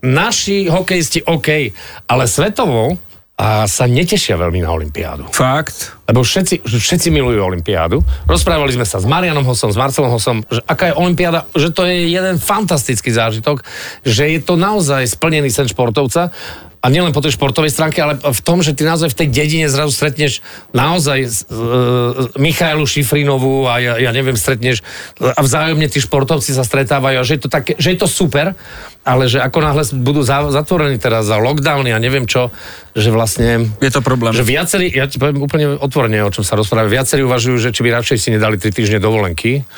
naši 0.00 0.66
hokejisti 0.66 1.28
OK, 1.28 1.76
ale 2.08 2.24
svetovo 2.24 2.96
a 3.40 3.64
sa 3.64 3.88
netešia 3.88 4.36
veľmi 4.36 4.60
na 4.60 4.68
Olympiádu. 4.68 5.24
Fakt. 5.32 5.96
Lebo 6.04 6.20
všetci, 6.20 6.60
všetci 6.68 7.08
milujú 7.08 7.40
Olympiádu. 7.40 8.04
Rozprávali 8.28 8.76
sme 8.76 8.84
sa 8.84 9.00
s 9.00 9.08
Marianom 9.08 9.48
Hosom, 9.48 9.72
s 9.72 9.80
Marcelom 9.80 10.12
Hosom, 10.12 10.44
že 10.44 10.60
aká 10.68 10.92
je 10.92 10.94
Olympiáda, 11.00 11.48
že 11.56 11.72
to 11.72 11.88
je 11.88 12.12
jeden 12.12 12.36
fantastický 12.36 13.08
zážitok, 13.08 13.64
že 14.04 14.28
je 14.28 14.44
to 14.44 14.60
naozaj 14.60 15.08
splnený 15.08 15.48
sen 15.48 15.64
športovca 15.64 16.36
a 16.80 16.86
nielen 16.88 17.12
po 17.12 17.20
tej 17.20 17.36
športovej 17.36 17.68
stránke, 17.68 18.00
ale 18.00 18.16
v 18.16 18.40
tom, 18.40 18.64
že 18.64 18.72
ty 18.72 18.88
naozaj 18.88 19.12
v 19.12 19.18
tej 19.20 19.28
dedine 19.28 19.68
zrazu 19.68 19.92
stretneš 19.92 20.40
naozaj 20.72 21.28
uh, 21.28 22.32
Michailu 22.40 22.88
Šifrinovú 22.88 23.68
a 23.68 23.76
ja, 23.76 23.94
ja 24.00 24.10
neviem, 24.16 24.32
stretneš 24.32 24.80
a 25.20 25.40
vzájomne 25.44 25.92
tí 25.92 26.00
športovci 26.00 26.56
sa 26.56 26.64
stretávajú 26.64 27.20
a 27.20 27.24
že 27.24 27.36
je 27.36 27.42
to, 27.44 27.48
také, 27.52 27.76
že 27.76 27.92
je 27.92 27.98
to 28.00 28.08
super, 28.08 28.56
ale 29.04 29.28
že 29.28 29.44
ako 29.44 29.58
náhle 29.60 29.84
budú 30.00 30.24
za, 30.24 30.48
zatvorení 30.48 30.96
teraz 30.96 31.28
za 31.28 31.36
lockdowny 31.36 31.92
a 31.92 32.00
neviem 32.00 32.24
čo, 32.24 32.48
že 32.96 33.12
vlastne 33.12 33.76
Je 33.84 33.92
to 33.92 34.00
problém. 34.00 34.32
že 34.32 34.40
viacerí, 34.40 34.88
ja 34.88 35.04
ti 35.04 35.20
poviem 35.20 35.44
úplne 35.44 35.76
otvorene, 35.76 36.24
o 36.24 36.32
čom 36.32 36.48
sa 36.48 36.56
rozpráva, 36.56 36.88
viacerí 36.88 37.20
uvažujú, 37.28 37.60
že 37.60 37.76
či 37.76 37.84
by 37.84 37.92
radšej 38.00 38.16
si 38.16 38.28
nedali 38.32 38.56
3 38.56 38.72
týždne 38.72 38.98
dovolenky 39.04 39.68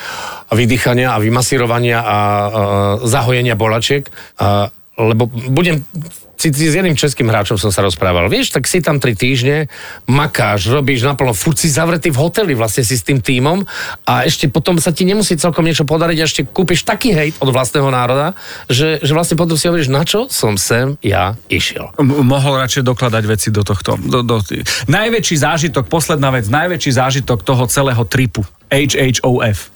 a 0.47 0.51
vydýchania 0.55 1.11
a 1.11 1.19
vymasírovania 1.19 1.99
a, 1.99 2.07
a 2.07 2.17
zahojenia 3.03 3.59
bolačiek 3.59 4.07
a, 4.39 4.71
lebo 4.95 5.27
budem 5.27 5.83
si, 6.37 6.49
s 6.51 6.75
jedným 6.75 6.97
českým 6.97 7.29
hráčom 7.29 7.55
som 7.55 7.71
sa 7.71 7.85
rozprával. 7.85 8.27
Vieš, 8.27 8.53
tak 8.55 8.67
si 8.67 8.83
tam 8.83 8.99
tri 8.99 9.15
týždne, 9.15 9.71
makáš, 10.09 10.67
robíš 10.67 11.05
naplno, 11.05 11.31
furt 11.31 11.55
si 11.55 11.71
zavretý 11.71 12.11
v 12.11 12.19
hoteli 12.19 12.53
vlastne 12.57 12.83
si 12.83 12.99
s 12.99 13.03
tým 13.05 13.23
tímom 13.23 13.63
a 14.03 14.27
ešte 14.27 14.49
potom 14.51 14.77
sa 14.77 14.91
ti 14.91 15.07
nemusí 15.07 15.39
celkom 15.39 15.63
niečo 15.63 15.87
podariť 15.87 16.17
a 16.19 16.25
ešte 16.27 16.41
kúpiš 16.47 16.83
taký 16.83 17.15
hejt 17.15 17.35
od 17.39 17.49
vlastného 17.53 17.87
národa, 17.89 18.35
že, 18.67 18.99
že 18.99 19.11
vlastne 19.15 19.39
potom 19.39 19.55
si 19.55 19.69
hovoríš, 19.69 19.89
na 19.89 20.03
čo 20.03 20.27
som 20.27 20.59
sem 20.59 20.99
ja 20.99 21.39
išiel. 21.47 21.93
M- 21.99 22.25
mohol 22.27 22.59
radšej 22.59 22.83
dokladať 22.83 23.23
veci 23.25 23.47
do 23.49 23.63
tohto. 23.63 23.95
Do, 23.97 24.25
do, 24.25 24.43
najväčší 24.89 25.35
zážitok, 25.39 25.87
posledná 25.87 26.33
vec, 26.33 26.49
najväčší 26.49 26.91
zážitok 26.93 27.41
toho 27.41 27.63
celého 27.67 28.03
tripu. 28.07 28.43
HHOF. 28.73 29.69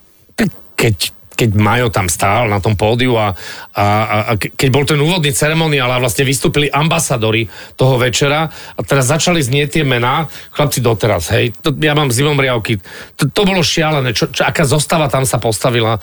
Keď 0.78 1.17
keď 1.38 1.50
Majo 1.54 1.94
tam 1.94 2.10
stál 2.10 2.50
na 2.50 2.58
tom 2.58 2.74
pódiu 2.74 3.14
a, 3.14 3.38
a, 3.78 3.86
a, 3.86 4.18
a 4.26 4.32
ke- 4.42 4.58
keď 4.58 4.70
bol 4.74 4.84
ten 4.90 4.98
úvodný 4.98 5.30
ceremoniál 5.30 5.94
a 5.94 6.02
vlastne 6.02 6.26
vystúpili 6.26 6.66
ambasadori 6.74 7.46
toho 7.78 8.02
večera 8.02 8.50
a 8.50 8.80
teraz 8.82 9.14
začali 9.14 9.38
znieť 9.38 9.78
tie 9.78 9.84
mená, 9.86 10.26
chlapci 10.58 10.82
doteraz, 10.82 11.30
hej, 11.38 11.54
to, 11.62 11.70
ja 11.78 11.94
mám 11.94 12.10
zimom 12.10 12.42
riavky, 12.42 12.82
to, 13.14 13.30
to 13.30 13.42
bolo 13.46 13.62
šialené, 13.62 14.18
čo, 14.18 14.34
čo, 14.34 14.42
aká 14.42 14.66
zostava 14.66 15.06
tam 15.06 15.30
sa 15.30 15.38
postavila 15.38 16.02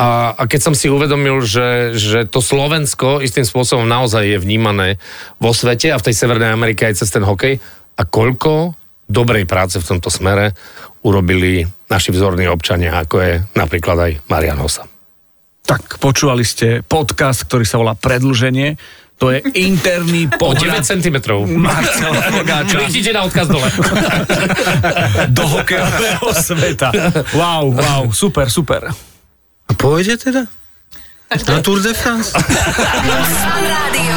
a, 0.00 0.32
a 0.32 0.42
keď 0.48 0.60
som 0.64 0.74
si 0.74 0.88
uvedomil, 0.88 1.44
že, 1.44 1.92
že 1.92 2.24
to 2.24 2.40
Slovensko 2.40 3.20
istým 3.20 3.44
spôsobom 3.44 3.84
naozaj 3.84 4.24
je 4.24 4.38
vnímané 4.40 4.96
vo 5.36 5.52
svete 5.52 5.92
a 5.92 6.00
v 6.00 6.08
tej 6.08 6.16
Severnej 6.16 6.56
Amerike 6.56 6.88
aj 6.88 7.04
cez 7.04 7.12
ten 7.12 7.20
hokej 7.20 7.60
a 8.00 8.02
koľko 8.08 8.72
dobrej 9.10 9.44
práce 9.44 9.76
v 9.76 9.84
tomto 9.84 10.08
smere 10.08 10.56
urobili 11.02 11.64
naši 11.88 12.12
vzorní 12.12 12.46
občania, 12.48 12.94
ako 13.00 13.16
je 13.20 13.32
napríklad 13.56 13.96
aj 13.98 14.12
Marian 14.28 14.60
Hosa. 14.60 14.86
Tak 15.64 16.02
počúvali 16.02 16.42
ste 16.46 16.82
podcast, 16.82 17.46
ktorý 17.46 17.64
sa 17.64 17.78
volá 17.78 17.94
Predlženie. 17.94 18.76
To 19.20 19.28
je 19.28 19.44
interný 19.52 20.26
O 20.40 20.56
9 20.56 20.56
pohľad 20.56 20.82
cm. 20.82 21.16
Marcela 21.60 22.24
Rogáča 22.32 22.80
Kliknite 22.80 23.12
na 23.12 23.22
odkaz 23.28 23.46
dole. 23.52 23.68
do 25.36 25.44
hokejového 25.44 26.26
sveta. 26.32 26.88
Wow, 27.36 27.76
wow, 27.76 28.02
super, 28.10 28.48
super. 28.48 28.88
A 29.68 29.72
pôjde 29.76 30.16
teda? 30.16 30.48
Na 31.30 31.62
Tour 31.62 31.78
de 31.78 31.94
France? 31.94 32.34
Fan 32.34 33.62
Rádio 33.62 34.16